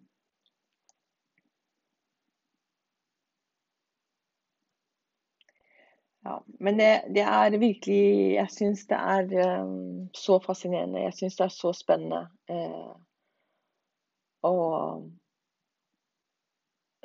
Ja, 6.29 6.43
men 6.59 6.77
det, 6.77 7.03
det, 7.15 7.21
er 7.21 7.57
virkelig 7.57 8.33
Jeg 8.35 8.51
syns 8.53 8.83
det 8.87 8.97
er 8.97 9.63
um, 9.63 10.09
så 10.13 10.35
fascinerende. 10.45 11.01
Jeg 11.01 11.13
syns 11.17 11.37
det 11.39 11.45
er 11.45 11.55
så 11.55 11.71
spennende. 11.73 12.19
Eh, 12.49 12.91
og 14.45 15.09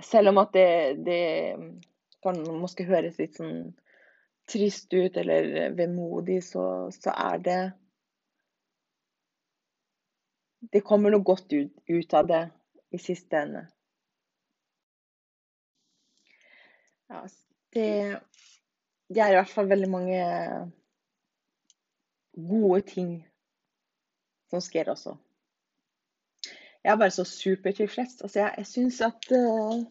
selv 0.03 0.29
om 0.29 0.39
at 0.43 0.53
det, 0.53 0.67
det 1.07 1.23
kan 2.23 2.43
måske 2.61 2.85
høres 2.85 3.17
litt 3.23 3.41
sånn 3.41 3.73
trist 4.53 4.93
ut 4.93 5.17
eller 5.17 5.73
vemodig, 5.79 6.43
så, 6.45 6.67
så 6.93 7.17
er 7.17 7.41
det 7.49 7.63
Det 10.73 10.85
kommer 10.85 11.13
noe 11.13 11.25
godt 11.25 11.53
ut, 11.53 11.73
ut 11.89 12.15
av 12.21 12.29
det 12.29 12.45
i 12.93 13.01
siste 13.01 13.41
ende. 13.41 13.65
Ja, 17.09 17.25
det 17.73 17.89
det 19.13 19.23
er 19.23 19.33
i 19.33 19.37
hvert 19.39 19.53
fall 19.53 19.69
veldig 19.69 19.91
mange 19.93 20.21
gode 22.35 22.81
ting 22.89 23.11
som 24.51 24.63
skjer 24.65 24.91
også. 24.93 25.15
Jeg 26.85 26.93
er 26.93 27.01
bare 27.01 27.15
så 27.15 27.25
supertilfreds. 27.25 28.21
Altså, 28.21 28.39
jeg 28.41 28.55
jeg 28.59 28.67
syns 28.67 29.01
at 29.01 29.31
uh, 29.33 29.85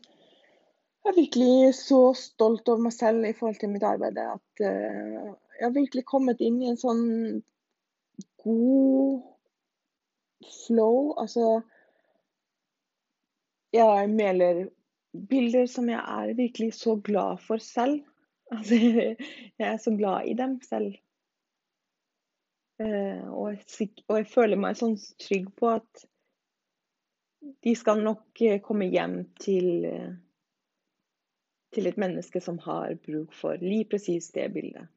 Jeg 1.03 1.11
er 1.11 1.15
virkelig 1.19 1.73
så 1.75 2.13
stolt 2.15 2.69
over 2.69 2.85
meg 2.85 2.93
selv 2.93 3.25
i 3.27 3.33
forhold 3.33 3.59
til 3.59 3.69
mitt 3.69 3.83
arbeid. 3.83 4.17
At 4.17 4.61
uh, 4.61 5.33
jeg 5.57 5.65
har 5.65 5.73
virkelig 5.73 6.05
kommet 6.05 6.41
inn 6.41 6.61
i 6.61 6.69
en 6.69 6.79
sånn 6.79 7.03
god 8.43 9.23
flow. 10.67 11.13
Altså 11.17 11.61
Jeg 13.73 14.09
meler 14.09 14.65
bilder 15.29 15.65
som 15.69 15.89
jeg 15.89 15.99
er 15.99 16.37
virkelig 16.37 16.73
så 16.77 16.95
glad 16.95 17.41
for 17.41 17.57
selv. 17.57 18.03
Altså, 18.53 18.77
jeg 19.59 19.67
er 19.67 19.77
så 19.81 19.95
glad 19.97 20.29
i 20.29 20.33
dem 20.37 20.59
selv. 20.61 20.93
Eh, 22.81 23.33
og, 23.33 23.53
jeg, 23.53 23.89
og 24.07 24.17
jeg 24.17 24.27
føler 24.29 24.59
meg 24.59 24.77
sånn 24.77 24.97
trygg 25.21 25.49
på 25.59 25.69
at 25.75 26.05
de 27.63 27.75
skal 27.75 28.01
nok 28.03 28.41
eh, 28.41 28.59
komme 28.63 28.87
hjem 28.91 29.19
til, 29.41 29.85
eh, 29.89 30.11
til 31.75 31.89
et 31.89 31.99
menneske 32.01 32.41
som 32.41 32.59
har 32.65 32.95
bruk 33.05 33.33
for 33.37 33.61
lige 33.61 33.89
presis 33.91 34.31
det 34.35 34.49
bildet. 34.55 34.89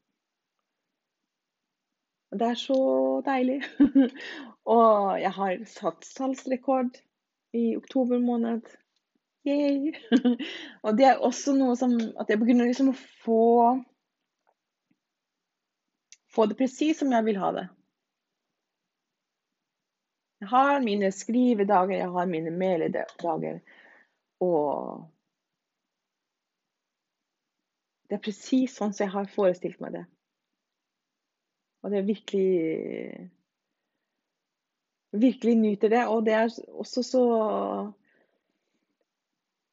Det 2.37 2.49
er 2.49 2.59
så 2.59 2.79
deilig. 3.23 3.61
og 4.77 5.19
jeg 5.21 5.31
har 5.37 5.61
satt 5.71 6.07
salgsrekord 6.07 6.99
i 7.55 7.69
oktober 7.77 8.19
måned. 8.19 8.67
Yay. 9.47 9.93
og 10.85 10.97
det 10.97 11.05
er 11.07 11.23
også 11.23 11.53
noe 11.55 11.75
som 11.79 11.93
At 12.19 12.29
jeg 12.29 12.39
begynner 12.41 12.67
liksom 12.67 12.91
å 12.91 12.99
få 13.23 13.43
Få 16.35 16.45
det 16.45 16.57
presis 16.59 16.99
som 16.99 17.13
jeg 17.15 17.25
vil 17.25 17.39
ha 17.41 17.47
det. 17.55 17.63
Jeg 20.37 20.49
har 20.51 20.83
mine 20.83 21.09
skrivedager, 21.11 21.95
jeg 21.97 22.11
har 22.13 22.27
mine 22.29 22.51
meledager. 22.53 23.55
Og 24.45 25.07
det 28.05 28.19
er 28.19 28.21
presis 28.27 28.75
sånn 28.77 28.93
som 28.93 29.07
jeg 29.07 29.15
har 29.15 29.31
forestilt 29.33 29.81
meg 29.81 29.97
det. 29.97 30.03
Og 31.81 31.89
det 31.89 32.03
er 32.03 32.07
virkelig 32.11 32.51
Virkelig 35.17 35.55
nyter 35.55 35.89
det. 35.89 36.03
Og 36.11 36.25
det 36.27 36.33
er 36.35 36.53
også 36.75 37.01
så 37.07 37.23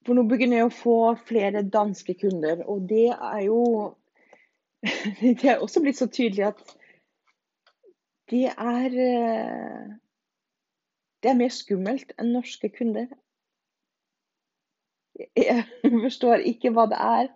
for 0.04 0.16
nå 0.16 0.24
begynner 0.28 0.60
jeg 0.60 0.68
å 0.68 0.74
få 0.74 0.96
flere 1.28 1.64
danske 1.64 2.14
kunder, 2.20 2.64
og 2.68 2.88
det 2.90 3.10
er 3.14 3.44
jo 3.46 3.60
Det 5.40 5.48
er 5.48 5.62
også 5.64 5.80
blitt 5.80 5.96
så 5.96 6.10
tydelig 6.12 6.50
at 6.50 6.58
det 8.30 8.50
er 8.52 8.96
eh, 9.06 9.84
Det 11.22 11.30
er 11.30 11.38
mer 11.38 11.52
skummelt 11.52 12.12
enn 12.20 12.34
norske 12.36 12.68
kunder. 12.68 13.06
Jeg 15.36 15.64
forstår 16.04 16.44
ikke 16.52 16.72
hva 16.76 16.84
det 16.90 17.00
er. 17.00 17.30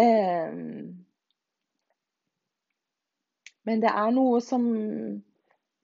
Eh, 0.00 0.56
men 3.68 3.82
det 3.84 3.92
er 3.92 4.14
noe 4.16 4.40
som, 4.44 4.64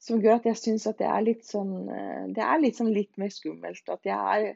som 0.00 0.22
gjør 0.22 0.38
at 0.40 0.48
jeg 0.48 0.61
syns 0.62 0.87
at 0.88 1.00
det 1.02 1.09
er 1.12 1.26
litt 1.26 1.44
sånn 1.44 1.74
eh, 1.92 2.22
Det 2.37 2.44
er 2.44 2.62
liksom 2.64 2.92
litt 2.92 3.12
mer 3.20 3.33
skummelt. 3.35 3.85
At 3.92 4.09
jeg 4.09 4.16
er 4.16 4.55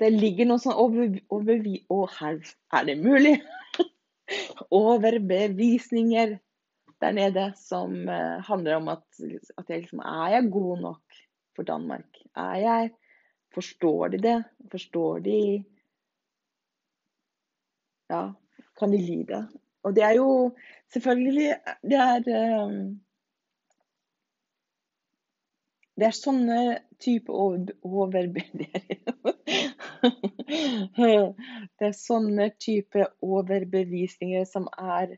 det 0.00 0.10
ligger 0.12 0.48
noe 0.48 0.62
sånn 0.62 0.76
over, 0.76 1.66
Å, 1.90 2.00
her 2.18 2.40
er 2.78 2.88
det 2.88 2.96
mulig! 3.00 3.36
Overbevisninger 4.74 6.36
der 7.00 7.12
nede 7.12 7.50
som 7.60 7.94
uh, 8.08 8.42
handler 8.46 8.78
om 8.80 8.88
at, 8.94 9.04
at 9.60 9.68
jeg 9.68 9.84
liksom 9.84 10.00
Er 10.00 10.36
jeg 10.36 10.52
god 10.52 10.82
nok 10.84 11.18
for 11.56 11.68
Danmark? 11.68 12.22
Er 12.36 12.56
jeg 12.62 12.94
Forstår 13.56 14.08
de 14.12 14.18
det? 14.20 14.36
Forstår 14.72 15.20
de 15.24 15.38
Ja, 18.10 18.22
kan 18.78 18.92
de 18.92 19.00
lide? 19.00 19.46
Og 19.82 19.94
det 19.96 20.04
er 20.04 20.16
jo 20.18 20.56
selvfølgelig 20.92 21.54
Det 21.82 22.00
er 22.00 22.64
um, 22.64 23.00
det 25.96 26.10
er 26.10 26.16
sånne 26.16 26.60
type 27.00 27.32
Det 31.76 31.88
er 31.88 31.94
sånne 31.96 32.50
type 32.60 33.06
overbevisninger 33.24 34.44
som 34.48 34.68
er 34.76 35.16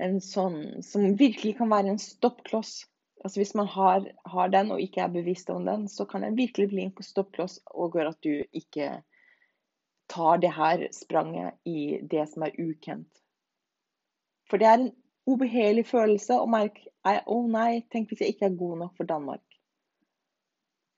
en 0.00 0.20
sånn 0.24 0.82
Som 0.84 1.16
virkelig 1.20 1.56
kan 1.58 1.70
være 1.72 1.94
en 1.94 2.00
stoppkloss. 2.00 2.86
Altså 3.24 3.40
Hvis 3.40 3.54
man 3.58 3.68
har, 3.72 4.08
har, 4.28 4.48
den 4.52 4.72
og 4.72 4.80
ikke 4.80 5.02
er 5.04 5.12
bevisst 5.12 5.50
om 5.52 5.64
den, 5.68 5.86
så 5.88 6.04
kan 6.08 6.24
den 6.24 6.36
virkelig 6.36 6.68
bli 6.72 6.86
en 6.86 6.96
stoppkloss 7.02 7.60
og 7.72 7.96
gjøre 7.96 8.12
at 8.12 8.24
du 8.24 8.44
ikke 8.52 8.90
tar 10.12 10.38
det 10.38 10.52
her 10.54 10.86
spranget 10.94 11.56
i 11.64 11.98
det 12.10 12.28
som 12.30 12.44
er 12.46 12.58
ukjent. 12.60 13.10
For 14.50 14.62
det 14.62 14.68
er 14.68 14.78
en 14.78 14.92
ubehagelig 15.26 15.86
følelse 15.88 16.36
å 16.38 16.46
merke 16.50 16.86
å 17.06 17.18
oh 17.34 17.48
nei, 17.50 17.82
tenk 17.90 18.10
hvis 18.10 18.22
jeg 18.22 18.34
ikke 18.34 18.50
er 18.50 18.60
god 18.60 18.78
nok 18.84 18.94
for 18.98 19.10
Danmark. 19.10 19.45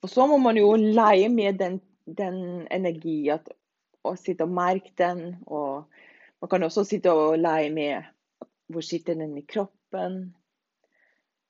Og 0.01 0.09
så 0.09 0.27
må 0.27 0.37
man 0.39 0.57
jo 0.57 0.73
leie 0.75 1.29
med 1.29 1.59
den, 1.59 1.79
den 2.05 2.67
energi 2.71 3.17
og 3.33 4.17
sitte 4.17 4.47
og 4.47 4.55
merke 4.55 4.93
den. 4.97 5.35
Og 5.45 5.85
man 6.41 6.51
kan 6.51 6.63
også 6.63 6.85
sitte 6.87 7.11
og 7.11 7.39
leie 7.39 7.71
med 7.73 8.07
hvor 8.69 8.85
sitter 8.85 9.17
den 9.17 9.37
i 9.37 9.45
kroppen? 9.49 10.35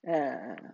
Eh, 0.08 0.70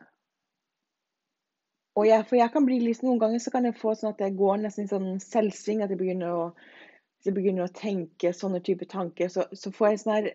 og 1.97 2.07
jeg, 2.07 2.27
for 2.29 2.37
jeg 2.37 2.53
kan 2.53 2.67
bli 2.67 2.79
liksom, 2.79 3.09
Noen 3.09 3.21
ganger 3.21 3.41
så 3.43 3.51
kan 3.51 3.65
jeg 3.67 3.79
få 3.81 3.95
sånn 3.97 4.13
at 4.13 4.21
jeg 4.23 4.37
går 4.39 4.61
nesten 4.63 4.87
i 4.87 4.91
sånn 4.91 5.21
selvsving. 5.23 5.83
At 5.83 5.93
jeg 5.93 6.01
begynner 6.01 6.33
å, 6.33 6.43
jeg 7.25 7.35
begynner 7.37 7.67
å 7.67 7.77
tenke 7.77 8.33
sånne 8.37 8.63
typer 8.65 8.89
tanker. 8.91 9.33
Så, 9.33 9.49
så, 9.53 9.73
får 9.75 9.91
jeg 9.91 10.03
sånn 10.03 10.17
her 10.17 10.33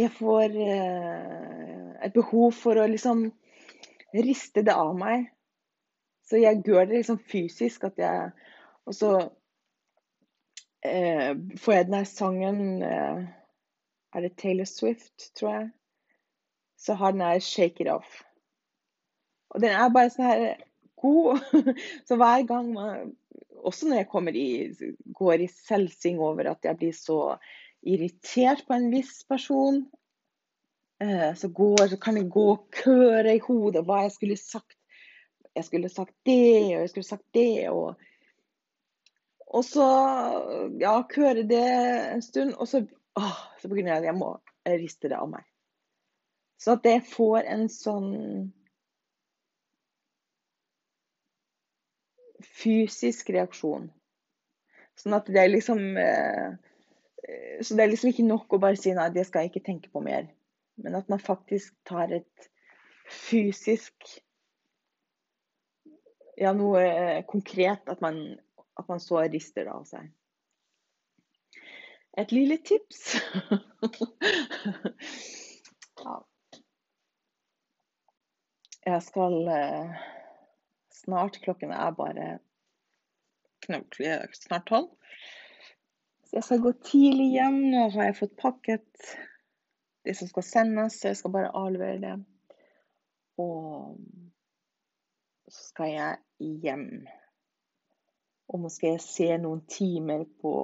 Jeg 0.00 0.08
får 0.16 0.54
eh, 0.56 1.88
et 2.06 2.14
behov 2.16 2.54
for 2.56 2.80
å 2.80 2.88
liksom 2.88 3.26
riste 4.14 4.64
det 4.66 4.74
av 4.76 4.92
meg. 4.96 5.28
Så 6.28 6.40
jeg 6.40 6.62
gjør 6.66 6.86
det 6.86 7.00
liksom 7.00 7.20
fysisk. 7.28 7.84
at 7.84 7.98
jeg, 7.98 8.32
Og 8.86 8.94
så 8.94 9.12
eh, 10.84 11.32
får 11.58 11.72
jeg 11.74 11.86
den 11.86 11.98
her 11.98 12.08
sangen 12.08 12.82
eh, 12.82 13.22
Er 14.14 14.20
det 14.20 14.36
Taylor 14.36 14.68
Swift, 14.68 15.32
tror 15.38 15.50
jeg? 15.50 15.70
Så 16.78 16.94
har 16.94 17.12
den 17.12 17.20
her 17.20 17.38
'Shake 17.38 17.80
It 17.80 17.88
Off'. 17.88 18.22
Og 19.50 19.60
den 19.60 19.70
er 19.70 19.92
bare 19.92 20.10
sånn 20.10 20.26
her 20.26 20.62
god. 21.00 21.40
Så 22.08 22.16
hver 22.16 22.46
gang 22.48 22.72
man 22.74 23.16
Også 23.62 23.86
når 23.88 23.96
jeg 23.96 24.36
i, 24.36 24.48
går 25.14 25.44
i 25.44 25.46
selvsing 25.46 26.18
over 26.20 26.50
at 26.50 26.64
jeg 26.64 26.76
blir 26.76 26.92
så 26.92 27.36
irritert 27.82 28.64
på 28.66 28.74
en 28.74 28.88
viss 28.90 29.22
person, 29.28 29.84
så, 31.38 31.48
går, 31.48 31.86
så 31.90 31.98
kan 32.00 32.16
jeg 32.18 32.30
gå 32.30 32.44
og 32.52 32.66
køre 32.74 33.36
i 33.36 33.42
hodet 33.42 33.84
hva 33.86 34.04
jeg 34.04 34.14
skulle 34.14 34.38
sagt 34.40 34.76
jeg 35.54 35.64
skulle 35.64 35.88
sagt 35.88 36.14
det, 36.26 36.76
og 36.76 36.80
jeg 36.80 36.90
skulle 36.90 37.04
sagt 37.04 37.26
det. 37.34 37.70
Og, 37.70 37.94
og 39.46 39.64
så 39.64 39.88
ja, 40.80 40.94
køre 41.08 41.44
det 41.48 41.64
en 42.14 42.22
stund, 42.22 42.54
og 42.54 42.68
så, 42.68 42.86
åh, 43.16 43.38
så 43.60 43.68
begynner 43.68 43.94
jeg 43.94 44.10
jeg 44.10 44.18
må 44.18 44.34
riste 44.66 45.10
det 45.10 45.18
av 45.18 45.30
meg. 45.30 45.44
Så 46.62 46.76
at 46.76 46.84
det 46.84 47.00
får 47.10 47.48
en 47.50 47.66
sånn 47.68 48.12
fysisk 52.62 53.32
reaksjon. 53.34 53.90
Sånn 54.98 55.16
at 55.16 55.26
det 55.26 55.40
er 55.40 55.50
liksom 55.50 55.80
eh, 55.98 56.52
Så 57.64 57.74
det 57.74 57.84
er 57.84 57.90
liksom 57.90 58.10
ikke 58.10 58.26
nok 58.26 58.54
å 58.54 58.60
bare 58.62 58.78
si 58.78 58.92
nei, 58.94 59.08
det 59.14 59.24
skal 59.26 59.44
jeg 59.44 59.52
ikke 59.52 59.66
tenke 59.66 59.90
på 59.90 60.02
mer. 60.04 60.28
Men 60.82 60.98
at 60.98 61.10
man 61.12 61.22
faktisk 61.22 61.74
tar 61.88 62.12
et 62.14 62.48
fysisk 63.12 64.16
ja, 66.36 66.52
noe 66.56 66.82
eh, 66.82 67.24
konkret. 67.28 67.88
At 67.88 68.00
man, 68.04 68.38
at 68.78 68.88
man 68.88 69.00
så 69.02 69.22
rister 69.26 69.66
det 69.66 69.74
av 69.74 69.84
seg. 69.88 70.10
Et 72.20 72.32
lille 72.34 72.58
tips. 72.60 73.12
ja. 76.04 76.16
Jeg 78.82 79.02
skal 79.06 79.48
eh, 79.48 80.00
snart 80.92 81.38
Klokken 81.44 81.72
er 81.72 81.94
bare 81.96 82.38
snart 83.62 84.66
tolv. 84.66 84.88
Så 86.26 86.36
jeg 86.36 86.44
skal 86.48 86.64
gå 86.64 86.72
tidlig 86.84 87.28
hjem. 87.36 87.60
Nå 87.70 87.86
har 87.94 88.10
jeg 88.10 88.18
fått 88.18 88.40
pakket 88.40 88.90
det 90.04 90.14
som 90.18 90.28
skal 90.28 90.42
sendes, 90.42 90.98
så 91.00 91.10
jeg 91.12 91.16
skal 91.20 91.34
bare 91.34 91.54
avlevere 91.56 92.00
det. 92.02 92.14
Og 93.38 93.98
så 95.48 95.64
skal 95.68 95.92
jeg 95.92 96.16
hjem. 96.62 96.86
Og 98.52 98.60
nå 98.60 98.70
skal 98.72 98.94
jeg 98.94 99.04
se 99.04 99.28
noen 99.40 99.62
timer 99.70 100.26
på 100.42 100.54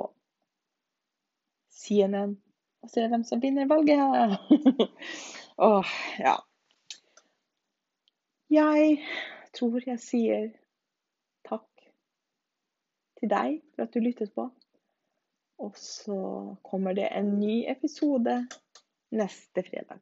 CNN 1.78 2.36
og 2.82 2.90
se 2.92 3.06
hvem 3.10 3.24
som 3.26 3.42
vinner 3.42 3.68
valget. 3.70 4.38
Åh, 5.68 5.94
ja. 6.18 6.36
Jeg 8.50 8.98
tror 9.56 9.82
jeg 9.84 10.00
sier 10.00 10.46
takk 11.48 11.66
til 13.18 13.32
deg 13.32 13.58
for 13.74 13.84
at 13.84 13.94
du 13.94 14.00
lyttet 14.04 14.32
på. 14.34 14.46
Og 15.58 15.74
så 15.78 16.18
kommer 16.62 16.94
det 16.94 17.08
en 17.10 17.34
ny 17.40 17.64
episode 17.70 18.38
neste 19.10 19.62
fredag. 19.62 20.00